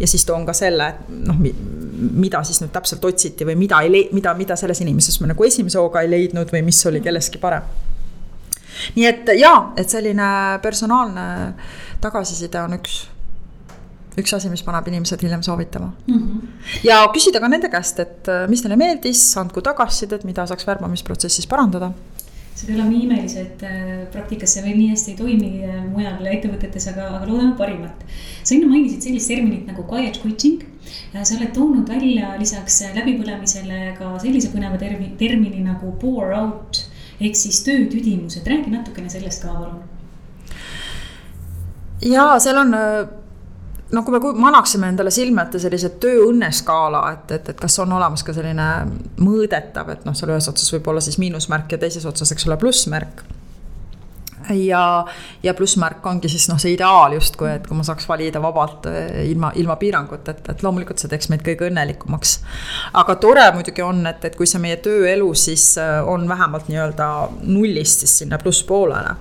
[0.00, 0.88] ja siis toon ka selle,
[1.28, 5.44] noh, mida siis nüüd täpselt otsiti või mida ei mida, mida selles inimeses me nagu
[5.46, 7.68] esimese hooga ei leidnud või mis oli kelleski parem.
[8.96, 11.26] nii et jaa, et selline personaalne
[12.00, 13.02] tagasiside on üks
[14.20, 16.16] üks asi, mis paneb inimesed hiljem soovitama mm.
[16.16, 16.48] -hmm.
[16.84, 21.46] ja küsida ka nende käest, et äh, mis neile meeldis, andku tagasisidet, mida saaks värbamisprotsessis
[21.46, 21.92] parandada.
[22.54, 26.26] see peab olema imelis, et äh, praktikas see veel nii hästi ei toimi äh, mujal
[26.34, 28.04] ettevõtetes, aga, aga loodame parimat.
[28.42, 30.60] sa enne mainisid sellist terminit nagu quiet quitting.
[31.22, 36.84] sa oled toonud välja lisaks läbipõlemisele ka sellise põneva termi, termini nagu pour out
[37.20, 39.82] ehk siis töötüdimused, räägi natukene sellest ka palun.
[42.02, 42.74] ja seal on
[43.92, 48.24] no kui me manaksime endale silme ette sellise tööõnneskaala, et, et, et kas on olemas
[48.24, 48.68] ka selline
[49.20, 52.58] mõõdetav, et noh, seal ühes otsas võib olla siis miinusmärk ja teises otsas, eks ole,
[52.60, 53.24] plussmärk
[54.50, 55.04] ja,
[55.42, 59.22] ja plussmärk ongi siis noh, see ideaal justkui, et kui ma saaks valida vabalt eh,
[59.30, 62.34] ilma, ilma piirangut, et, et loomulikult see teeks meid kõige õnnelikumaks.
[62.98, 67.08] aga tore muidugi on, et, et kui see meie tööelu siis eh, on vähemalt nii-öelda
[67.44, 69.16] nullist siis sinna plusspoolele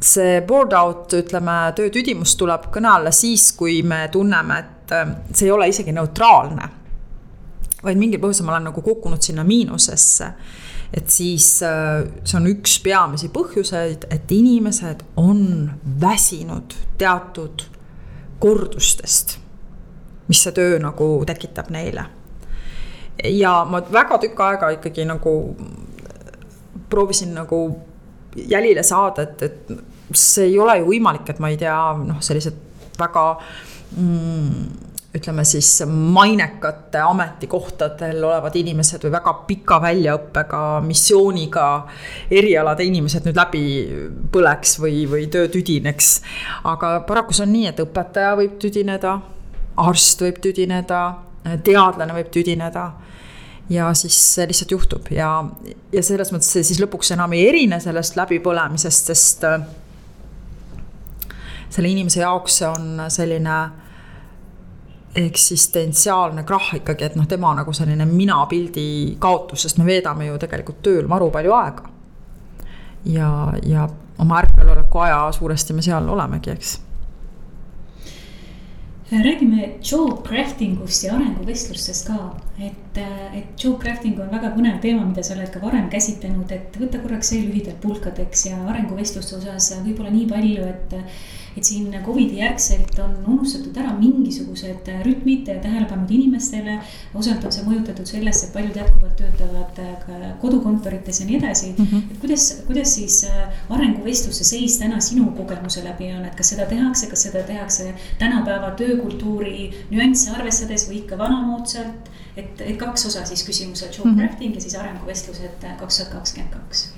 [0.00, 5.48] see board out, ütleme, töötüdimus tuleb kõne alla siis, kui me tunneme, et äh, see
[5.48, 6.68] ei ole isegi neutraalne.
[7.86, 10.30] vaid mingil põhjusel ma olen nagu kukkunud sinna miinusesse.
[10.94, 17.66] et siis äh, see on üks peamisi põhjuseid, et inimesed on väsinud teatud
[18.38, 19.38] kordustest,
[20.28, 22.06] mis see töö nagu tekitab neile.
[23.24, 25.56] ja ma väga tükk aega ikkagi nagu
[26.90, 27.60] proovisin nagu
[28.36, 32.58] jälile saada, et, et see ei ole ju võimalik, et ma ei tea, noh, sellised
[32.98, 33.24] väga
[33.96, 41.66] mm, ütleme siis mainekate ametikohtadel olevad inimesed või väga pika väljaõppega, missiooniga
[42.30, 43.64] erialade inimesed nüüd läbi
[44.32, 46.10] põleks või, või töö tüdineks.
[46.64, 49.18] aga paraku see on nii, et õpetaja võib tüdineda,
[49.86, 51.02] arst võib tüdineda,
[51.64, 52.90] teadlane võib tüdineda
[53.70, 55.30] ja siis see lihtsalt juhtub ja,
[55.92, 59.66] ja selles mõttes see siis lõpuks enam ei erine sellest läbipõlemisest, sest äh,
[61.68, 63.58] selle inimese jaoks see on selline
[65.16, 70.82] eksistentsiaalne krahh ikkagi, et noh, tema nagu selline minapildi kaotus, sest me veedame ju tegelikult
[70.84, 71.92] tööl maru palju aega.
[73.04, 73.30] ja,
[73.64, 76.80] ja oma ärkveloleku aja suuresti me seal olemegi, eks
[79.10, 82.98] räägime job crafting ust ja arenguvestlustest ka, et,
[83.36, 87.00] et job crafting on väga põnev teema, mida sa oled ka varem käsitlenud, et võta
[87.02, 90.96] korraks see lühidalt pulkadeks ja arenguvestluste osas võib-olla nii palju, et
[91.56, 96.74] et siin Covidi järgselt on unustatud ära mingisugused rütmid ja tähelepanud inimestele.
[97.14, 101.86] osalt on see mõjutatud sellest, et paljud jätkuvalt töötavad ka kodukontorites ja nii edasi mm.
[101.86, 102.10] -hmm.
[102.12, 106.66] et kuidas, kuidas siis äh, arenguvestluse seis täna sinu kogemuse läbi on, et kas seda
[106.66, 112.15] tehakse, kas seda tehakse tänapäeva töökultuuri nüansse arvestades või ikka vanamoodsalt?
[112.36, 114.28] Et, et kaks osa siis küsimusel, job mm -hmm.
[114.28, 116.88] crafting ja siis arenguvestlused kaks tuhat kakskümmend kaks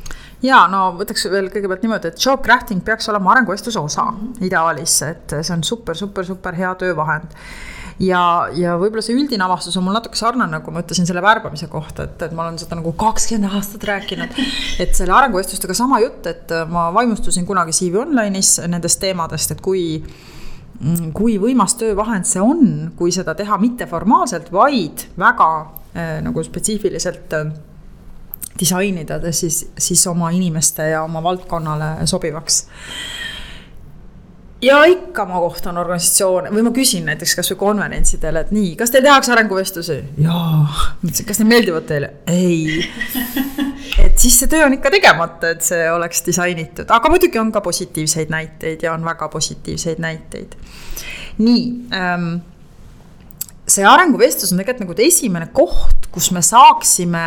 [0.42, 4.46] ja no võtaks veel kõigepealt niimoodi, et job crafting peaks olema arenguvestluse osa mm -hmm.
[4.46, 7.34] ideaalis, et see on super, super, super hea töövahend
[7.98, 8.22] ja,
[8.54, 12.06] ja võib-olla see üldine avastus on mul natuke sarnane, nagu ma ütlesin selle värbamise kohta,
[12.08, 14.38] et, et ma olen seda nagu kakskümmend aastat rääkinud.
[14.82, 20.04] et selle arenguvestlustega sama jutt, et ma vaimustusin kunagi CV Online'is nendest teemadest, et kui
[21.14, 27.50] kui võimas töövahend see on, kui seda teha mitteformaalselt, vaid väga äh, nagu spetsiifiliselt äh,
[28.58, 32.62] disainida ta siis, siis oma inimeste ja oma valdkonnale sobivaks
[34.62, 39.04] ja ikka ma kohtan organisatsioone või ma küsin näiteks kasvõi konverentsidel, et nii, kas teil
[39.06, 39.98] tehakse arenguvestlusi?
[40.24, 40.66] jaa.
[41.02, 42.12] kas need meeldivad teile?
[42.26, 42.82] ei.
[44.18, 47.62] et siis see töö on ikka tegemata, et see oleks disainitud, aga muidugi on ka
[47.62, 50.56] positiivseid näiteid ja on väga positiivseid näiteid.
[51.38, 51.62] nii
[51.94, 52.40] ähm,
[53.70, 57.22] see arenguvestlus on tegelikult nagu esimene koht, kus me saaksime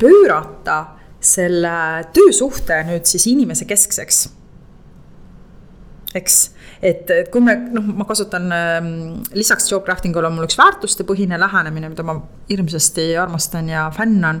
[0.00, 0.78] pöörata
[1.20, 1.76] selle
[2.16, 4.30] töösuhte nüüd siis inimese keskseks.
[6.14, 6.38] eks,
[6.82, 8.92] et, et kui me noh, ma kasutan ähm,
[9.36, 12.16] lisaks job crafting ule on mul üks väärtustepõhine lähenemine, mida ma
[12.48, 14.40] hirmsasti armastan ja fänn on.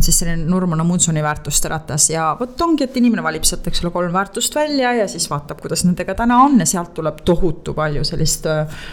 [0.00, 3.94] siis selline Nurmana Munsoni väärtuste ratas ja vot ongi, et inimene valib sealt, eks ole,
[3.94, 8.04] kolm väärtust välja ja siis vaatab, kuidas nendega täna on ja sealt tuleb tohutu palju
[8.04, 8.84] sellist äh,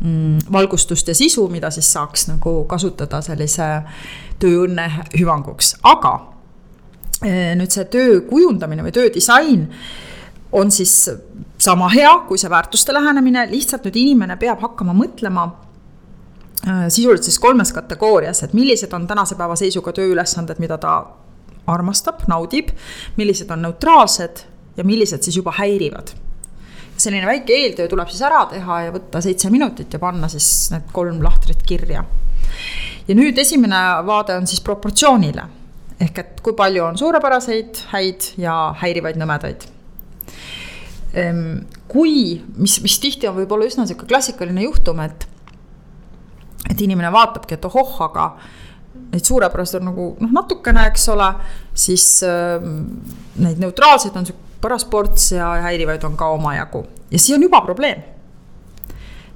[0.00, 3.68] mm, valgustust ja sisu, mida siis saaks nagu kasutada sellise
[4.40, 6.16] tööõnne hüvanguks, aga
[7.24, 9.68] eh, nüüd see töö kujundamine või töödisain
[10.56, 11.08] on siis
[11.66, 15.46] sama hea kui see väärtuste lähenemine, lihtsalt nüüd inimene peab hakkama mõtlema
[16.66, 20.98] eh, sisuliselt siis kolmes kategoorias, et millised on tänase päeva seisuga tööülesanded, mida ta
[21.66, 22.70] armastab, naudib,
[23.18, 26.14] millised on neutraalsed ja millised siis juba häirivad
[26.96, 30.88] selline väike eeltöö tuleb siis ära teha ja võtta seitse minutit ja panna siis need
[30.96, 32.04] kolm lahtrit kirja.
[33.08, 35.42] ja nüüd esimene vaade on siis proportsioonile.
[36.00, 39.68] ehk et kui palju on suurepäraseid, häid ja häirivaid nõmedaid.
[41.16, 45.24] Ehm, kui, mis, mis tihti on võib-olla üsna sihuke klassikaline juhtum, et,
[46.68, 48.26] et inimene vaatabki, et ohoh, aga
[49.12, 51.30] neid suurepäraseid on nagu noh, natukene, eks ole,
[51.76, 52.60] siis äh,
[53.40, 54.28] neid neutraalseid on
[54.60, 58.02] paras ports ja häirivaid on ka omajagu ja see on juba probleem.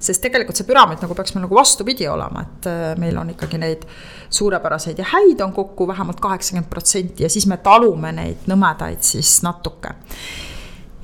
[0.01, 3.59] sest tegelikult see püramiid nagu peaks meil nagu vastupidi olema, et äh, meil on ikkagi
[3.61, 3.83] neid
[4.33, 9.39] suurepäraseid ja häid on kokku vähemalt kaheksakümmend protsenti ja siis me talume neid nõmedaid siis
[9.45, 9.93] natuke.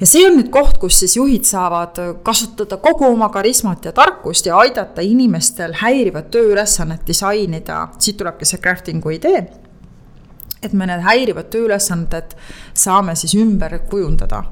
[0.01, 4.47] Ja see on nüüd koht, kus siis juhid saavad kasutada kogu oma karismat ja tarkust
[4.47, 9.47] ja aidata inimestel häirivat tööülesannet disainida, siit tulebki see crafting'u idee.
[10.63, 12.33] et me need häirivad tööülesanded
[12.75, 14.43] saame siis ümber kujundada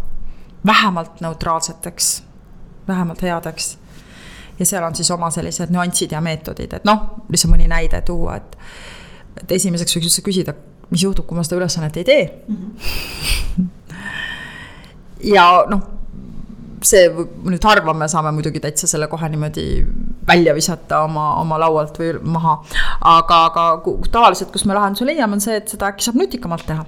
[0.67, 2.23] vähemalt neutraalseteks,
[2.89, 3.79] vähemalt headeks.
[4.59, 8.37] ja seal on siis oma sellised nüansid ja meetodid, et noh, lihtsalt mõni näide tuua,
[8.37, 8.57] et,
[9.43, 10.55] et esimeseks võiks üldse küsida,
[10.91, 12.77] mis juhtub, kui ma seda ülesannet ei tee mm.
[13.57, 13.73] -hmm
[15.25, 15.83] ja noh,
[16.85, 17.09] see
[17.49, 19.67] nüüd harva me saame muidugi täitsa selle kohe niimoodi
[20.29, 22.59] välja visata oma, oma laualt või maha.
[23.01, 26.85] aga, aga tavaliselt, kus me lahenduse leiame, on see, et seda äkki saab nutikamalt teha.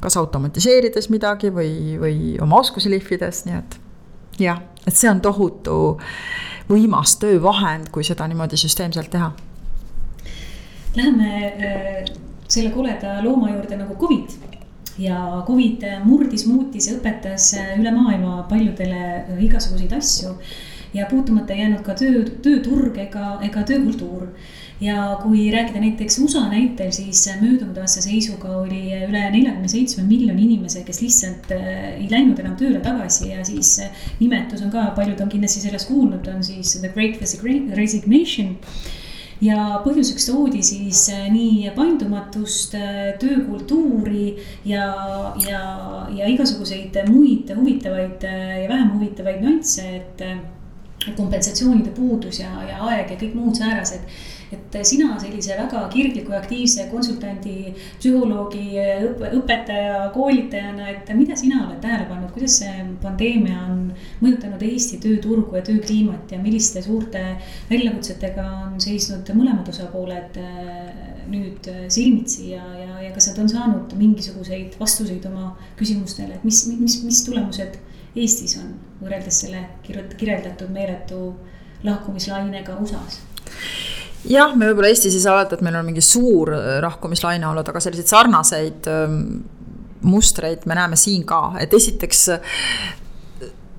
[0.00, 3.76] kas automatiseerides midagi või, või oma oskusi lihvides, nii et
[4.40, 5.76] jah, et see on tohutu
[6.70, 9.32] võimas töövahend, kui seda niimoodi süsteemselt teha.
[10.96, 12.08] Läheme äh,
[12.48, 14.49] selle koleda looma juurde nagu Covid
[15.00, 20.36] ja Covid murdis, muutis ja õpetas üle maailma paljudele äh, igasuguseid asju.
[20.94, 24.26] ja puutumata ei jäänud ka töö, tööturg ega, ega töökultuur.
[24.80, 30.46] ja kui rääkida näiteks USA näitel, siis möödunud aasta seisuga oli üle neljakümne seitsme miljoni
[30.48, 34.90] inimese, kes lihtsalt äh, ei läinud enam tööle tagasi ja siis äh, nimetus on ka,
[34.96, 38.56] paljud on kindlasti sellest kuulnud, on siis The Great Resignation
[39.44, 44.34] ja põhjuseks toodi siis äh, nii paindumatust, äh, töökultuuri
[44.68, 44.86] ja,
[45.46, 45.62] ja,
[46.16, 53.14] ja igasuguseid muid huvitavaid äh, ja vähem huvitavaid nüansse, et kompensatsioonide puudus ja, ja aeg
[53.14, 54.04] ja kõik muud säärased
[54.50, 58.64] et sina sellise väga kirgliku ja aktiivse konsultandi, psühholoogi,
[59.38, 63.84] õpetaja, koolitajana, et mida sina oled tähele pannud, kuidas see pandeemia on
[64.22, 67.22] mõjutanud Eesti tööturgu ja töökliimat ja milliste suurte
[67.70, 70.90] väljakutsetega on seisnud mõlemad osapooled äh,
[71.30, 76.64] nüüd silmitsi ja, ja, ja kas nad on saanud mingisuguseid vastuseid oma küsimustele, et mis,
[76.80, 77.78] mis, mis tulemused
[78.18, 81.20] Eestis on võrreldes selle kirjeldatud meeletu
[81.86, 83.29] lahkumislainega USA-s?
[84.28, 86.52] Jah, me võib-olla Eestis ei saa öelda, et meil on mingi suur
[86.84, 89.20] lahkumislaine äh, olnud, aga selliseid sarnaseid ähm,
[90.02, 92.28] mustreid me näeme siin ka, et esiteks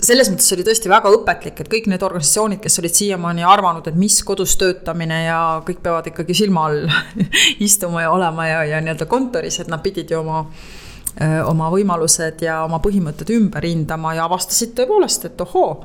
[0.01, 3.97] selles mõttes oli tõesti väga õpetlik, et kõik need organisatsioonid, kes olid siiamaani arvanud, et
[3.97, 6.87] mis kodus töötamine ja kõik peavad ikkagi silma all
[7.67, 12.41] istuma ja olema ja, ja nii-öelda kontoris, et nad pidid ju oma äh, oma võimalused
[12.45, 15.75] ja oma põhimõtted ümber hindama ja avastasid tõepoolest, et ohoo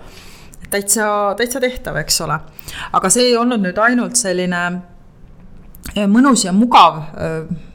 [0.71, 2.39] täitsa, täitsa tehtav, eks ole.
[2.93, 4.63] aga see ei olnud nüüd ainult selline
[5.95, 7.73] eh, mõnus ja mugav eh,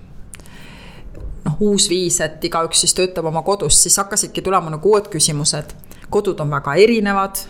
[1.45, 5.75] noh, uus viis, et igaüks siis töötab oma kodus, siis hakkasidki tulema nagu uued küsimused.
[6.09, 7.43] kodud on väga erinevad.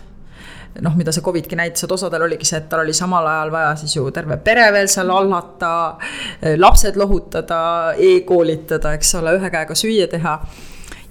[0.80, 3.74] noh, mida see Covidki näitas, et osadel oligi see, et tal oli samal ajal vaja
[3.76, 5.98] siis ju terve pere veel seal hallata,
[6.40, 10.38] eh, lapsed lohutada e, e-koolitada, eks ole, ühe käega süüa teha.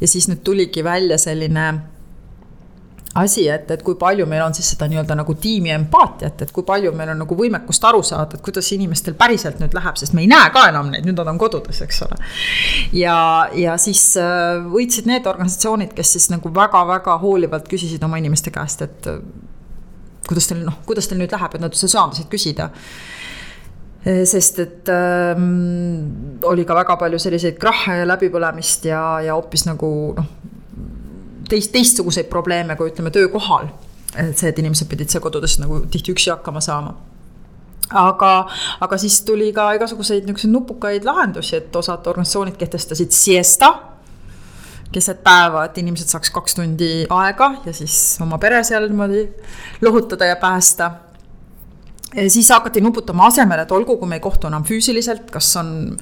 [0.02, 1.91] ja siis nüüd tuligi välja selline
[3.16, 6.64] asi, et, et kui palju meil on siis seda nii-öelda nagu tiimi empaatiat, et kui
[6.68, 10.24] palju meil on nagu võimekust aru saada, et kuidas inimestel päriselt nüüd läheb, sest me
[10.24, 12.20] ei näe ka enam neid, nüüd nad on kodudes, eks ole.
[12.96, 13.16] ja,
[13.58, 18.86] ja siis äh, võitsid need organisatsioonid, kes siis nagu väga-väga hoolivalt küsisid oma inimeste käest,
[18.88, 19.20] et äh,
[20.30, 26.40] kuidas teil noh, kuidas teil nüüd läheb, et nad saavad küsida äh, sest et ähm,
[26.48, 30.32] oli ka väga palju selliseid krahhe ja läbipõlemist ja, ja hoopis nagu noh
[31.52, 33.70] teist, teistsuguseid probleeme kui ütleme töökohal.
[34.16, 36.96] et see, et inimesed pidid seal kodudes nagu tihti üksi hakkama saama
[37.92, 38.32] aga,
[38.80, 43.74] aga siis tuli ka igasuguseid niisuguseid nupukaid lahendusi, et osad organisatsioonid kehtestasid siesta
[44.92, 49.24] keset päeva, et inimesed saaks kaks tundi aega ja siis oma pere seal niimoodi
[49.82, 50.92] lohutada ja päästa.
[52.28, 55.98] siis hakati nuputama asemele, et olgu, kui me ei kohtu enam füüsiliselt, kas on,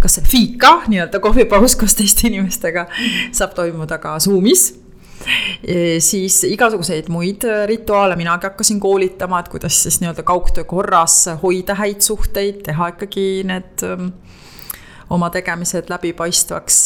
[0.00, 2.86] kas see fika, nii-öelda kohvipaus koos teiste inimestega
[3.32, 4.85] saab toimuda ka Zoom'is
[6.02, 12.04] siis igasuguseid muid rituaale minagi hakkasin koolitama, et kuidas siis nii-öelda kaugtöö korras hoida häid
[12.04, 14.12] suhteid, teha ikkagi need um,
[15.10, 16.80] oma tegemised läbipaistvaks.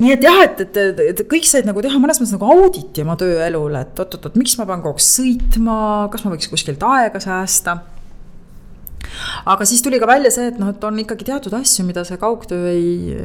[0.00, 3.02] Nii et jah, et, et, et, et kõik said nagu teha mõnes mõttes nagu auditi
[3.04, 5.74] oma tööelule, et oot-oot-oot, miks ma pean kogu aeg sõitma,
[6.12, 7.80] kas ma võiks kuskilt aega säästa
[9.52, 12.20] aga siis tuli ka välja see, et noh, et on ikkagi teatud asju, mida see
[12.20, 13.18] kaugtöö ei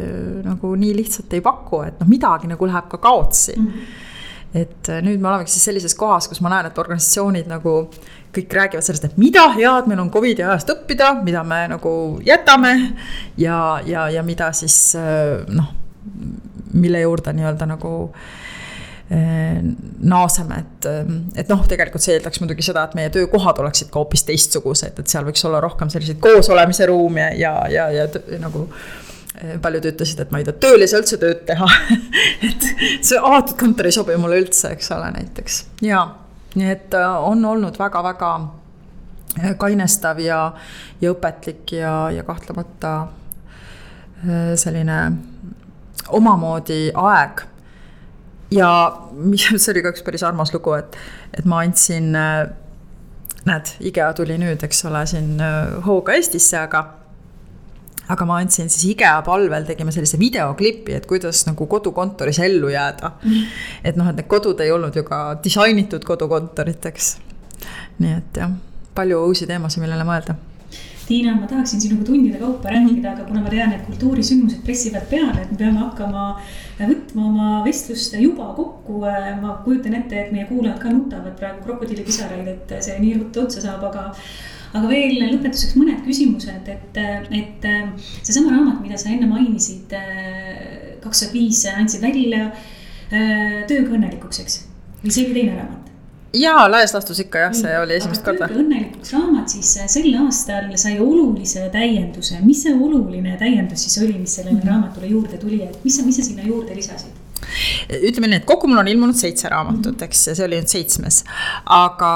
[0.46, 3.72] nagu nii lihtsalt ei paku, et noh, midagi nagu läheb ka kaotsi mm.
[3.72, 4.04] -hmm
[4.56, 7.74] et äh, nüüd me olemegi siis sellises kohas, kus ma näen, et organisatsioonid nagu
[8.36, 11.92] kõik räägivad sellest, et mida head meil on Covidi ajast õppida, mida me nagu
[12.24, 12.72] jätame
[13.38, 15.74] ja, ja, ja mida siis äh, noh,
[16.72, 18.45] mille juurde nii-öelda nagu äh, Äh,
[19.06, 24.02] naaseme, et, äh, et noh, tegelikult see eeldaks muidugi seda, et meie töökohad oleksid ka
[24.02, 28.68] hoopis teistsugused, et seal võiks olla rohkem selliseid koosolemise ruume ja, ja, ja, ja nagu
[29.62, 31.68] paljud ütlesid, et ma ei taha tööl ei saa üldse tööd teha
[32.48, 32.70] et
[33.04, 36.06] see avatud kontor ei sobi mulle üldse, eks ole, näiteks ja
[36.56, 38.32] nii et äh, on olnud väga-väga
[39.44, 40.40] äh, kainestav ja,
[41.02, 45.00] ja õpetlik ja, ja kahtlemata äh, selline
[46.16, 47.46] omamoodi aeg.
[48.54, 48.70] Ja
[49.12, 50.98] mis, see oli ka üks päris armas lugu, et,
[51.38, 52.12] et ma andsin,
[53.46, 55.36] näed, IKEA tuli nüüd, eks ole, siin
[55.86, 56.86] hooga Eestisse, aga
[58.12, 63.16] aga ma andsin siis IKEA palvel, tegime sellise videoklipi, et kuidas nagu kodukontoris ellu jääda.
[63.24, 63.54] Mm..
[63.84, 67.16] et noh, et need kodud ei olnud ju ka disainitud kodukontoriteks.
[68.04, 68.52] nii et jah,
[68.96, 70.38] palju uusi teemasid, millele mõelda
[71.06, 75.44] Tiina, ma tahaksin sinuga tundide kaupa rääkida, aga kuna ma tean, et kultuurisündmused pressivad peale,
[75.44, 76.24] et me peame hakkama
[76.80, 79.04] võtma oma vestlust juba kokku.
[79.42, 83.62] ma kujutan ette, et meie kuulajad ka nutavad praegu krokodillipisaraid, et see nii ruttu otsa
[83.68, 84.10] saab, aga
[84.76, 87.00] aga veel lõpetuseks mõned küsimused, et,
[87.40, 87.68] et
[88.26, 89.94] seesama raamat, mida sa enne mainisid,
[91.06, 92.50] kaks tuhat viis andsid välja
[93.70, 94.64] Tööga õnnelikuks, eks?
[95.04, 95.95] või see oli teine raamat?
[96.36, 98.50] Jaa, laias laastus ikka jah, see oli esimest korda.
[98.52, 104.36] õnnelikuks raamat siis sel aastal sai olulise täienduse, mis see oluline täiendus siis oli, mis
[104.40, 104.74] sellele mm -hmm.
[104.74, 107.24] raamatule juurde tuli, et mis sa, mis sa sinna juurde lisasid?
[108.02, 111.24] ütleme nii, et kokku mul on ilmunud seitse raamatut, eks, ja see oli nüüd seitsmes.
[111.66, 112.12] aga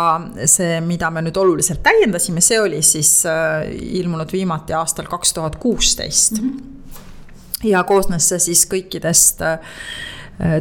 [0.45, 3.67] see, mida me nüüd oluliselt täiendasime, see oli siis äh,
[4.01, 6.41] ilmunud viimati aastal kaks tuhat kuusteist.
[7.63, 9.59] ja koosnes see siis kõikidest äh,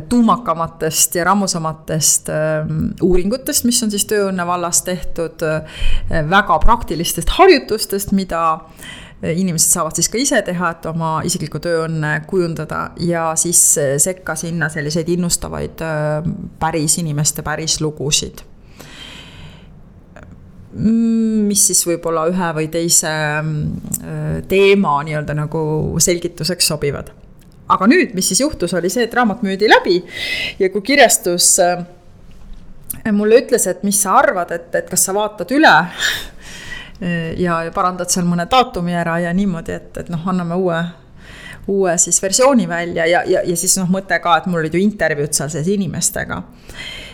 [0.09, 2.70] tuumakamatest ja rammusamatest äh,
[3.03, 5.45] uuringutest, mis on siis tööõnne vallas tehtud,
[6.31, 8.43] väga praktilistest harjutustest, mida
[9.22, 13.61] inimesed saavad siis ka ise teha, et oma isiklikku tööõnne kujundada ja siis
[13.99, 16.29] sekka sinna selliseid innustavaid äh,
[16.61, 18.45] päris inimeste päris lugusid.
[20.79, 25.61] mis siis võib-olla ühe või teise äh, teema nii-öelda nagu
[25.99, 27.11] selgituseks sobivad.
[27.69, 30.01] Aga nüüd, mis siis juhtus, oli see, et raamat müüdi läbi
[30.59, 31.85] ja kui kirjastus äh,
[33.12, 35.75] mulle ütles, et mis sa arvad, et, et kas sa vaatad üle
[37.39, 40.79] ja parandad seal mõne daatumi ära ja niimoodi, et, et noh, anname uue,
[41.71, 44.83] uue siis versiooni välja ja, ja, ja siis noh, mõte ka, et mul olid ju
[44.83, 46.43] intervjuud seal sees inimestega.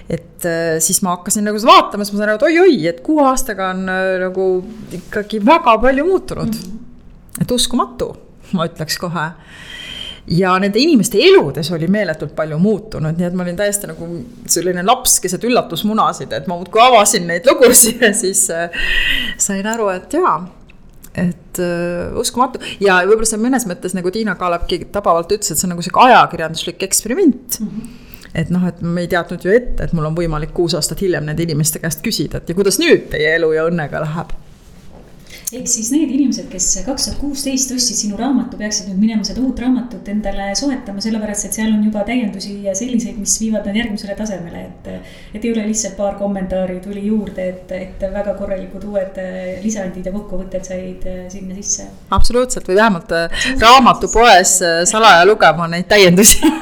[0.08, 3.24] et äh, siis ma hakkasin nagu vaatama, siis ma sain aru, et oi-oi, et kuue
[3.28, 4.48] aastaga on äh, nagu
[4.92, 6.60] ikkagi väga palju muutunud mm.
[6.60, 7.42] -hmm.
[7.42, 8.14] et uskumatu,
[8.52, 9.30] ma ütleks kohe
[10.26, 14.08] ja nende inimeste eludes oli meeletult palju muutunud, nii et ma olin täiesti nagu
[14.50, 18.70] selline laps keset üllatusmunasid, et ma muudkui avasin neid lugusid ja siis äh,
[19.38, 20.38] sain aru, et jaa
[21.14, 25.68] et uh, uskumatu ja võib-olla see mõnes mõttes nagu Tiina Kaalapki tabavalt ütles, et see
[25.68, 27.68] on nagu sihuke ajakirjanduslik eksperiment mm.
[27.68, 28.00] -hmm
[28.34, 31.22] et noh, et me ei teadnud ju ette, et mul on võimalik kuus aastat hiljem
[31.28, 34.32] nende inimeste käest küsida, et ja kuidas nüüd teie elu ja õnnega läheb
[35.58, 39.42] ehk siis need inimesed, kes kaks tuhat kuusteist ostsid sinu raamatu, peaksid nüüd minema seda
[39.44, 43.78] uut raamatut endale soetama, sellepärast et seal on juba täiendusi ja selliseid, mis viivad nad
[43.78, 44.90] järgmisele tasemele, et.
[45.34, 49.20] et ei ole lihtsalt paar kommentaari tuli juurde, et, et väga korralikud uued
[49.64, 51.88] lisandid ja kokkuvõtted said sinna sisse.
[52.14, 56.40] absoluutselt või vähemalt äh, raamatupoes äh, salaja lugema neid täiendusi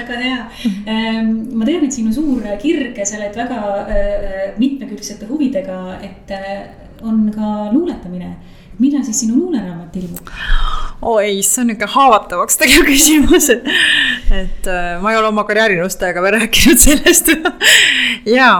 [0.00, 0.42] väga hea.
[0.86, 6.34] Ähm, ma tean, et sinu suur kirg, sa oled väga äh, mitmekülgsete huvidega, et
[7.02, 8.36] on ka luuletamine.
[8.80, 10.28] millal siis sinu luuleraamat ilmub?
[11.02, 13.68] oi, see on nihuke haavatavaks tegev küsimus, et,
[14.36, 17.32] et äh, ma ei ole oma karjäärinõustajaga veel rääkinud sellest
[18.38, 18.50] ja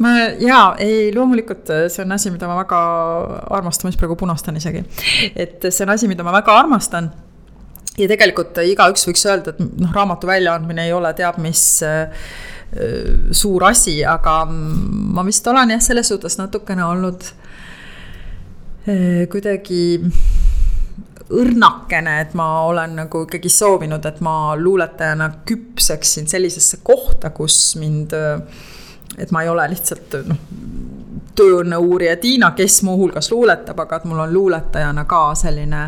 [0.00, 2.78] ma jaa, ei loomulikult äh, see on asi, mida ma väga
[3.56, 4.84] armastan, ma just praegu punastan isegi.
[5.34, 7.10] et see on asi, mida ma väga armastan.
[7.98, 12.08] ja tegelikult igaüks võiks öelda, et noh, raamatu väljaandmine ei ole teab mis äh,
[13.34, 17.28] suur asi, aga ma vist olen jah, selles suhtes natukene olnud
[19.30, 19.82] kuidagi
[21.30, 28.14] õrnakene, et ma olen nagu ikkagi soovinud, et ma luuletajana küpseksin sellisesse kohta, kus mind,
[29.18, 30.40] et ma ei ole lihtsalt noh,
[31.38, 35.84] tööõnne uurija Tiina, kes muuhulgas luuletab, aga et mul on luuletajana ka selline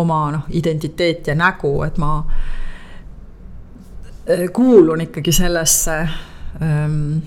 [0.00, 2.14] oma noh, identiteet ja nägu, et ma
[4.54, 5.96] kuulun ikkagi sellesse
[6.62, 7.20] ähm,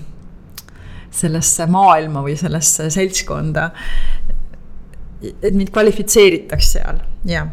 [1.14, 3.68] sellesse maailma või sellesse seltskonda,
[5.22, 7.48] et mind kvalifitseeritaks seal, jah.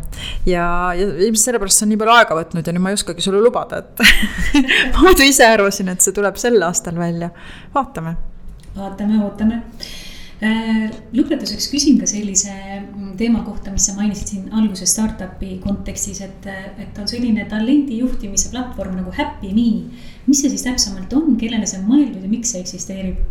[0.48, 0.66] ja,
[0.98, 3.42] ja ilmselt sellepärast see on nii palju aega võtnud ja nüüd ma ei oskagi sulle
[3.44, 4.04] lubada, et
[4.94, 7.32] ma muidu ise arvasin, et see tuleb sel aastal välja,
[7.76, 8.16] vaatame.
[8.76, 9.60] vaatame, ootame
[10.44, 12.56] äh, lõpetuseks küsin ka sellise
[13.20, 16.50] teema kohta, mis sa mainisid siin alguses startup'i kontekstis, et,
[16.82, 19.70] et on selline talendi juhtimise platvorm nagu Happy Me.
[20.26, 23.22] mis see siis täpsemalt on, kellele see on mõeldud ja miks see eksisteerib?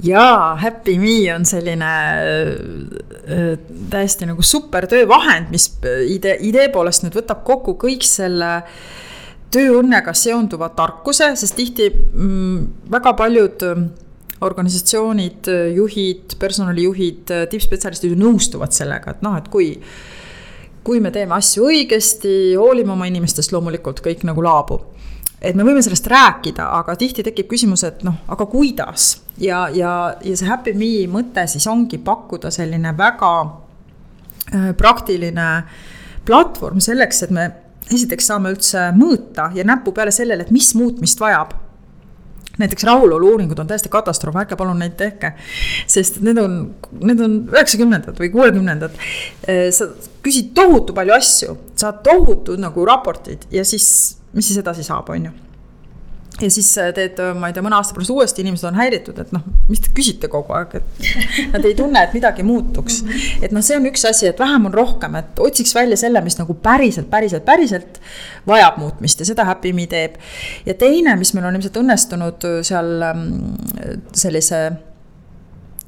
[0.00, 1.92] Jaa, Happy Me on selline
[3.28, 3.58] äh,
[3.92, 5.68] täiesti nagu super töövahend, mis
[6.08, 8.62] idee, idee poolest nüüd võtab kokku kõik selle
[9.52, 13.66] tööõnnega seonduva tarkuse, sest tihti mm, väga paljud
[14.42, 19.76] organisatsioonid, juhid, personalijuhid, tippspetsialistid ju nõustuvad sellega, et noh, et kui
[20.82, 25.01] kui me teeme asju õigesti, hoolime oma inimestest, loomulikult kõik nagu laabub
[25.42, 30.14] et me võime sellest rääkida, aga tihti tekib küsimus, et noh, aga kuidas ja, ja,
[30.22, 35.48] ja see Happy Me mõte siis ongi pakkuda selline väga äh, praktiline
[36.26, 37.48] platvorm selleks, et me
[37.92, 41.56] esiteks saame üldse mõõta ja näpu peale sellele, et mis muutmist vajab
[42.60, 45.32] näiteks rahulolu uuringud on täiesti katastroof, ärge palun neid tehke.
[45.88, 46.58] sest need on,
[47.00, 48.96] need on üheksakümnendad või kuuekümnendad.
[49.48, 49.88] Äh, sa
[50.22, 53.88] küsid tohutu palju asju, saad tohutud nagu raportid ja siis
[54.32, 55.32] mis siis edasi saab, on ju
[56.40, 59.18] ja siis äh, teed, äh, ma ei tea, mõne aasta pärast uuesti, inimesed on häiritud,
[59.20, 61.08] et noh, mis te küsite kogu aeg, et
[61.54, 63.02] nad ei tunne, et midagi muutuks.
[63.42, 66.38] et noh, see on üks asi, et vähem on rohkem, et otsiks välja selle, mis
[66.40, 68.00] nagu päriselt, päriselt, päriselt
[68.48, 70.16] vajab muutmist ja seda Happy Me teeb.
[70.66, 73.28] ja teine, mis meil on ilmselt õnnestunud äh, seal ähm,
[74.16, 74.70] sellise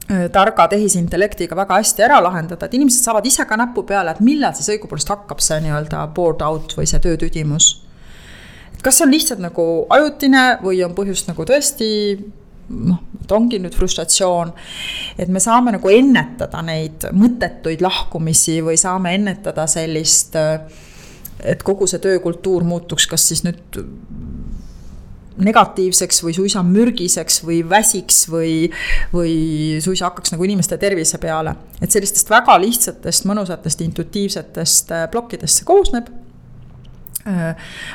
[0.04, 4.52] targa tehisintellektiga väga hästi ära lahendada, et inimesed saavad ise ka näpu peale, et millal
[4.52, 7.70] siis õigupoolest hakkab see nii-öelda board out või see töötüdimus
[8.84, 11.88] kas see on lihtsalt nagu ajutine või on põhjust nagu tõesti
[12.68, 14.52] noh, et ongi nüüd frustratsioon.
[15.18, 20.36] et me saame nagu ennetada neid mõttetuid lahkumisi või saame ennetada sellist,
[21.44, 23.80] et kogu see töökultuur muutuks kas siis nüüd
[25.34, 28.68] negatiivseks või suisa mürgiseks või väsiks või,
[29.12, 29.32] või
[29.82, 31.56] suisa hakkaks nagu inimeste tervise peale.
[31.82, 36.12] et sellistest väga lihtsatest, mõnusatest, intuitiivsetest plokkidest see koosneb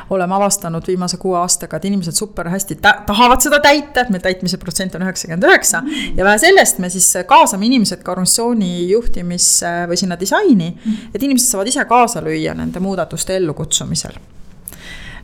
[0.10, 4.58] oleme avastanud viimase kuue aastaga, et inimesed super hästi tahavad seda täita, et meil täitmise
[4.58, 5.84] protsent on üheksakümmend üheksa.
[6.18, 10.74] ja vähe sellest, me siis kaasame inimesed ka organisatsiooni juhtimisse või sinna disaini,
[11.14, 14.18] et inimesed saavad ise kaasa lüüa nende muudatuste ellukutsumisel.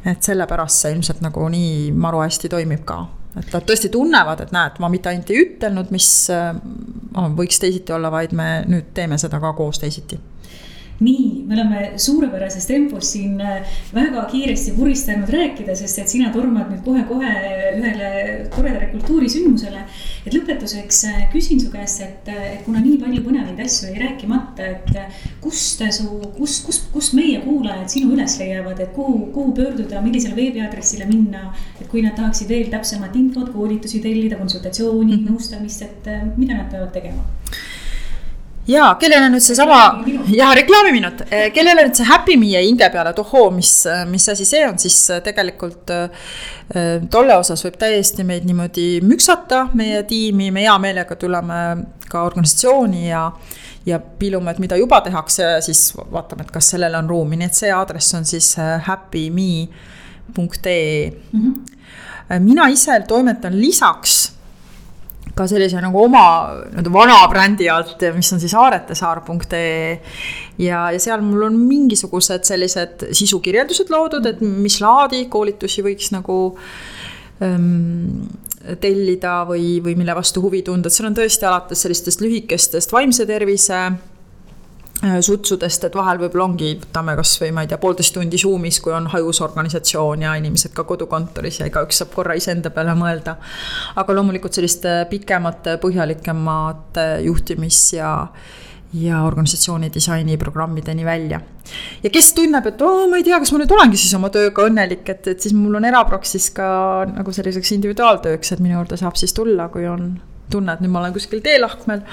[0.05, 3.07] et sellepärast see ilmselt nagu nii maru hästi toimib ka
[3.39, 6.53] et nad tõesti tunnevad, et näed, ma mitte ainult ei ütelnud, mis äh,
[7.35, 10.19] võiks teisiti olla, vaid me nüüd teeme seda ka koos teisiti
[10.99, 16.69] nii, me oleme suurepärases tempos siin äh, väga kiiresti vuristanud rääkida, sest et sina tormad
[16.71, 17.33] nüüd kohe-kohe
[17.75, 18.11] ühele
[18.55, 19.83] toredale kultuurisündmusele.
[20.25, 24.01] et lõpetuseks äh, küsin su käest, et, äh, et kuna nii palju põnevaid asju jäi
[24.05, 29.51] rääkimata, et kust su, kus, kus, kus meie kuulajad sinu üles leiavad, et kuhu, kuhu
[29.57, 31.51] pöörduda, millisele veebiaadressile minna.
[31.81, 35.31] et kui nad tahaksid veel täpsemat infot, koolitusi tellida, konsultatsiooni mm, -hmm.
[35.31, 37.23] nõustamist, et mida nad peavad tegema?
[38.67, 39.79] Ja kellele nüüd seesama,
[40.33, 43.71] ja reklaamiminut, eh, kellele nüüd see Happy Me jäi hinge peale, et ohoo, mis,
[44.09, 46.09] mis asi see on, siis eh, tegelikult eh,
[47.11, 51.61] tolle osas võib täiesti meid niimoodi müksata, meie tiimi, me hea meelega tuleme
[52.09, 53.31] ka organisatsiooni ja
[53.85, 57.57] ja piilume, et mida juba tehakse siis vaatame, et kas sellele on ruumi, nii et
[57.57, 58.55] see aadress on siis
[58.87, 59.69] happyme.ee
[61.11, 61.41] mm.
[61.41, 62.39] -hmm.
[62.39, 64.34] mina ise toimetan lisaks
[65.35, 66.25] ka sellise nagu oma
[66.63, 69.99] nii-öelda vana brändi alt, mis on siis aaretesaar.ee.
[70.63, 76.39] ja, ja seal mul on mingisugused sellised sisukirjeldused loodud, et mis laadi koolitusi võiks nagu
[77.43, 78.25] ähm,
[78.81, 83.27] tellida või, või mille vastu huvi tunda, et seal on tõesti alates sellistest lühikestest vaimse
[83.29, 83.81] tervise
[85.03, 89.09] sutsudest, et vahel võib-olla ongi, võtame kasvõi ma ei tea, poolteist tundi Zoom'is, kui on
[89.11, 93.35] hajus organisatsioon ja inimesed ka kodukontoris ja igaüks saab korra iseenda peale mõelda.
[93.95, 98.13] aga loomulikult selliste pikemate, põhjalikemate juhtimis- ja
[98.95, 101.41] ja organisatsiooni disaini programmideni välja.
[102.03, 104.67] ja kes tunneb, et oo, ma ei tea, kas ma nüüd olengi siis oma tööga
[104.69, 106.67] õnnelik, et, et siis mul on Erapraksis ka
[107.09, 110.13] nagu selliseks individuaaltööks, et minu juurde saab siis tulla, kui on
[110.51, 112.05] tunne, et nüüd ma olen kuskil teelahkmel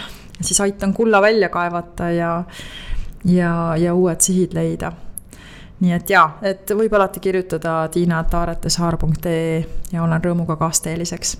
[0.42, 2.44] siis aitan kulla välja kaevata ja,
[3.24, 4.92] ja, ja uued sihid leida.
[5.82, 11.36] nii et jaa, et võib alati kirjutada tiina.taaretesaar.ee ja olen rõõmuga kaasteeliseks.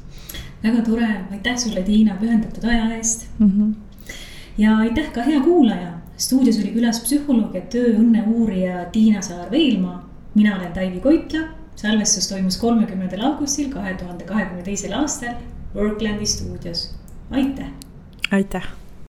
[0.63, 3.51] väga tore, aitäh sulle, Tiina, pühendatud aja eest mm.
[3.51, 3.75] -hmm.
[4.59, 5.93] ja aitäh ka hea kuulaja.
[6.17, 10.09] stuudios oli külas psühholoog ja tööõnne uurija Tiina Saar-Veilmaa.
[10.35, 15.35] mina olen Taivi Koitla salvestus toimus kolmekümnendal augustil kahe tuhande kahekümne teisel aastal
[15.75, 16.95] Worklandi stuudios.
[17.31, 17.67] aitäh.
[18.31, 18.82] aitäh